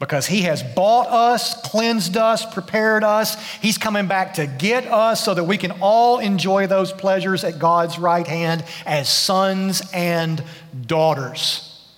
Because 0.01 0.27
he 0.27 0.43
has 0.43 0.65
bought 0.65 1.07
us, 1.07 1.63
cleansed 1.63 2.17
us, 2.17 2.45
prepared 2.53 3.05
us. 3.05 3.41
He's 3.61 3.79
coming 3.79 4.09
back 4.09 4.35
to 4.35 4.49
get 4.49 4.85
us 4.89 5.25
so 5.25 5.33
that 5.33 5.45
we 5.45 5.59
can 5.59 5.71
all 5.81 6.19
enjoy 6.19 6.67
those 6.67 6.91
pleasures 6.91 7.45
at 7.45 7.61
God's 7.61 8.01
right 8.01 8.27
hand 8.27 8.65
as 8.85 9.09
sons 9.09 9.81
and 9.95 10.43
daughters. 10.85 11.89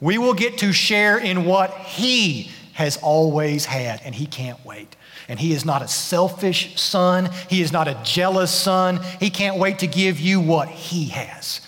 We 0.00 0.18
will 0.18 0.34
get 0.34 0.58
to 0.58 0.72
share 0.72 1.18
in 1.18 1.44
what 1.44 1.70
he 1.70 2.50
has 2.72 2.96
always 2.96 3.64
had, 3.64 4.02
and 4.04 4.12
he 4.12 4.26
can't 4.26 4.62
wait. 4.66 4.96
And 5.28 5.40
He 5.40 5.52
is 5.52 5.64
not 5.64 5.82
a 5.82 5.88
selfish 5.88 6.80
son. 6.80 7.30
He 7.48 7.62
is 7.62 7.72
not 7.72 7.88
a 7.88 8.00
jealous 8.04 8.50
son. 8.50 9.00
He 9.18 9.30
can't 9.30 9.58
wait 9.58 9.80
to 9.80 9.86
give 9.86 10.20
you 10.20 10.40
what 10.40 10.68
He 10.68 11.06
has. 11.06 11.60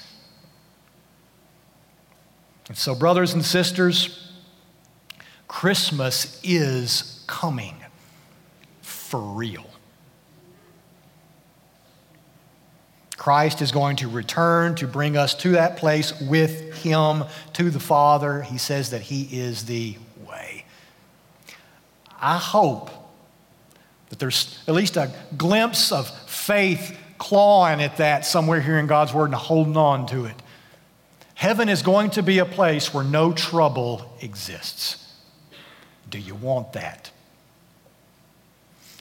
And 2.69 2.77
so, 2.77 2.95
brothers 2.95 3.33
and 3.33 3.45
sisters, 3.45 4.33
Christmas 5.49 6.41
is 6.45 7.25
coming 7.27 7.75
for 8.83 9.21
real. 9.21 9.65
Christ 13.17 13.61
is 13.63 13.73
going 13.73 13.97
to 13.97 14.09
return 14.09 14.75
to 14.77 14.87
bring 14.87 15.17
us 15.17 15.35
to 15.37 15.51
that 15.53 15.77
place 15.77 16.19
with 16.21 16.75
Him, 16.83 17.25
to 17.55 17.71
the 17.71 17.81
Father. 17.81 18.43
He 18.43 18.59
says 18.59 18.91
that 18.91 19.03
He 19.03 19.25
is 19.33 19.65
the 19.65 19.97
way. 20.27 20.65
I 22.21 22.37
hope 22.37 22.91
that 24.11 24.19
there's 24.19 24.59
at 24.67 24.75
least 24.75 24.97
a 24.97 25.13
glimpse 25.37 25.93
of 25.93 26.09
faith 26.29 26.97
clawing 27.19 27.83
at 27.83 27.97
that 27.99 28.25
somewhere 28.25 28.61
here 28.61 28.79
in 28.79 28.87
God's 28.87 29.13
Word 29.13 29.27
and 29.27 29.35
holding 29.35 29.77
on 29.77 30.07
to 30.07 30.25
it. 30.25 30.37
Heaven 31.35 31.69
is 31.69 31.83
going 31.83 32.11
to 32.11 32.23
be 32.23 32.39
a 32.39 32.45
place 32.45 32.93
where 32.93 33.05
no 33.05 33.33
trouble 33.33 34.17
exists. 34.21 35.05
Do 36.09 36.19
you 36.19 36.35
want 36.35 36.73
that? 36.73 37.11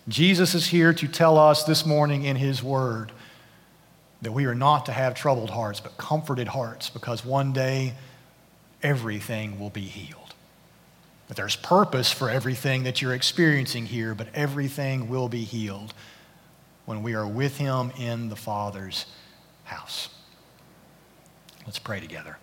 Jesus 0.08 0.54
is 0.54 0.68
here 0.68 0.94
to 0.94 1.08
tell 1.08 1.38
us 1.38 1.64
this 1.64 1.86
morning 1.86 2.24
in 2.26 2.36
His 2.36 2.62
Word 2.62 3.12
that 4.22 4.32
we 4.32 4.46
are 4.46 4.56
not 4.56 4.86
to 4.88 4.92
have 4.92 5.14
troubled 5.14 5.50
hearts, 5.50 5.80
but 5.80 5.98
comforted 5.98 6.48
hearts, 6.48 6.90
because 6.90 7.24
one 7.26 7.54
day 7.54 7.94
everything 8.82 9.60
will 9.60 9.70
be 9.70 9.82
healed. 9.82 10.27
That 11.28 11.36
there's 11.36 11.56
purpose 11.56 12.12
for 12.12 12.30
everything 12.30 12.84
that 12.84 13.02
you're 13.02 13.14
experiencing 13.14 13.86
here, 13.86 14.16
but 14.16 14.28
everything 14.34 15.10
will 15.10 15.28
be 15.28 15.44
healed 15.44 15.94
when 16.86 17.04
we 17.04 17.16
are 17.16 17.28
with 17.28 17.58
Him 17.58 17.92
in 17.98 18.30
the 18.30 18.36
Father's 18.36 19.06
house. 19.66 20.10
Let's 21.66 21.80
pray 21.80 22.00
together. 22.00 22.38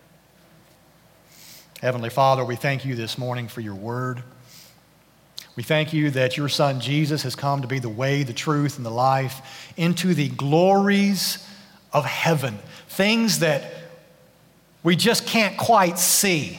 Heavenly 1.80 2.11
Father, 2.11 2.45
we 2.45 2.57
thank 2.57 2.85
you 2.85 2.95
this 2.95 3.16
morning 3.16 3.49
for 3.49 3.61
your 3.61 3.74
word. 3.74 4.22
We 5.57 5.62
thank 5.62 5.93
you 5.93 6.11
that 6.11 6.37
your 6.37 6.49
Son 6.49 6.80
Jesus 6.80 7.22
has 7.22 7.35
come 7.37 7.62
to 7.62 7.68
be 7.68 7.78
the 7.78 7.89
way, 7.89 8.22
the 8.22 8.32
truth, 8.32 8.76
and 8.76 8.85
the 8.85 8.91
life 8.91 9.72
into 9.76 10.12
the 10.12 10.28
glories 10.28 11.47
of 11.93 12.05
heaven, 12.05 12.59
things 12.89 13.39
that 13.39 13.72
we 14.82 14.97
just 14.97 15.26
can't 15.26 15.57
quite 15.57 15.99
see. 15.99 16.59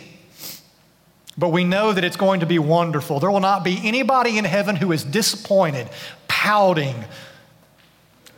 But 1.37 1.49
we 1.49 1.65
know 1.65 1.91
that 1.91 2.03
it's 2.03 2.15
going 2.15 2.39
to 2.39 2.45
be 2.45 2.59
wonderful. 2.59 3.19
There 3.19 3.31
will 3.31 3.41
not 3.41 3.63
be 3.63 3.79
anybody 3.83 4.37
in 4.37 4.45
heaven 4.45 4.75
who 4.75 4.91
is 4.91 5.03
disappointed, 5.03 5.89
pouting, 6.27 6.95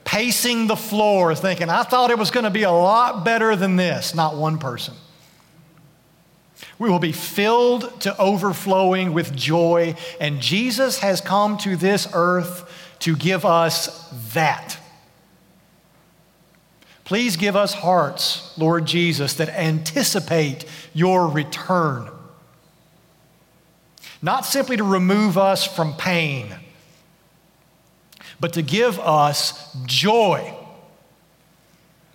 pacing 0.04 0.68
the 0.68 0.76
floor, 0.76 1.36
thinking, 1.36 1.70
I 1.70 1.84
thought 1.84 2.10
it 2.10 2.18
was 2.18 2.32
going 2.32 2.46
to 2.46 2.50
be 2.50 2.64
a 2.64 2.72
lot 2.72 3.24
better 3.24 3.56
than 3.56 3.76
this. 3.76 4.16
Not 4.16 4.36
one 4.36 4.58
person. 4.58 4.96
We 6.80 6.90
will 6.90 7.00
be 7.00 7.12
filled 7.12 8.02
to 8.02 8.18
overflowing 8.18 9.14
with 9.14 9.36
joy, 9.36 9.96
and 10.20 10.42
Jesus 10.42 11.00
has 11.00 11.22
come 11.22 11.58
to 11.60 11.76
this 11.76 12.08
earth 12.14 12.96
to 13.00 13.16
give 13.16 13.46
us 13.46 14.10
that. 14.34 14.78
Please 17.04 17.38
give 17.38 17.56
us 17.56 17.74
hearts, 17.74 18.58
Lord 18.58 18.86
Jesus, 18.86 19.36
that 19.36 19.50
anticipate 19.50 20.66
your 20.94 21.28
return. 21.28 22.10
Not 24.22 24.46
simply 24.46 24.78
to 24.78 24.84
remove 24.84 25.38
us 25.38 25.64
from 25.66 25.94
pain, 25.94 26.54
but 28.40 28.54
to 28.54 28.62
give 28.62 29.00
us 29.00 29.76
joy 29.86 30.54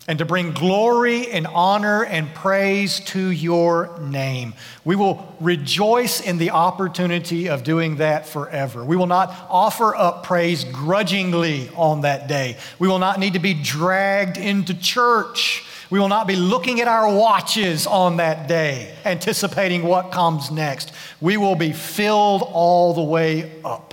and 0.09 0.18
to 0.18 0.24
bring 0.24 0.53
glory 0.53 1.30
and 1.30 1.46
honor 1.46 2.05
and 2.05 2.34
praise 2.34 2.98
to 3.00 3.30
your 3.30 3.98
name. 4.00 4.53
We 4.84 4.96
will 4.96 5.36
rejoice 5.40 6.20
in 6.20 6.38
the 6.38 6.50
opportunity 6.50 7.48
of 7.48 7.62
doing 7.62 7.96
that 7.96 8.26
forever. 8.26 8.84
We 8.84 8.96
will 8.96 9.07
not 9.07 9.32
offer 9.48 9.94
up 9.94 10.24
praise 10.24 10.64
grudgingly 10.64 11.70
on 11.76 12.00
that 12.00 12.26
day. 12.26 12.57
We 12.80 12.88
will 12.88 12.98
not 12.98 13.20
need 13.20 13.34
to 13.34 13.38
be 13.38 13.55
dragged 13.55 14.38
into 14.38 14.74
church. 14.74 15.64
We 15.93 16.01
will 16.01 16.09
not 16.09 16.26
be 16.26 16.36
looking 16.36 16.80
at 16.80 16.88
our 16.88 17.14
watches 17.14 17.86
on 17.86 18.16
that 18.16 18.49
day, 18.49 18.95
anticipating 19.05 19.82
what 19.82 20.11
comes 20.11 20.51
next. 20.51 20.90
We 21.20 21.36
will 21.36 21.55
be 21.55 21.74
filled 21.74 22.40
all 22.40 22.95
the 22.95 23.03
way 23.03 23.61
up. 23.62 23.93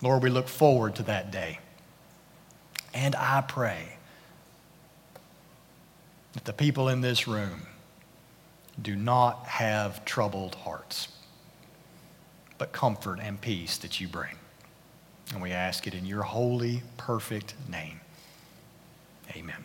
Lord, 0.00 0.22
we 0.22 0.30
look 0.30 0.48
forward 0.48 0.94
to 0.94 1.02
that 1.02 1.30
day. 1.30 1.58
And 2.94 3.14
I 3.16 3.42
pray 3.46 3.98
that 6.32 6.46
the 6.46 6.54
people 6.54 6.88
in 6.88 7.02
this 7.02 7.28
room 7.28 7.66
do 8.80 8.96
not 8.96 9.44
have 9.44 10.06
troubled 10.06 10.54
hearts, 10.54 11.08
but 12.56 12.72
comfort 12.72 13.18
and 13.20 13.38
peace 13.38 13.76
that 13.76 14.00
you 14.00 14.08
bring. 14.08 14.36
And 15.34 15.42
we 15.42 15.52
ask 15.52 15.86
it 15.86 15.92
in 15.92 16.06
your 16.06 16.22
holy, 16.22 16.82
perfect 16.96 17.52
name. 17.68 18.00
Amen. 19.36 19.63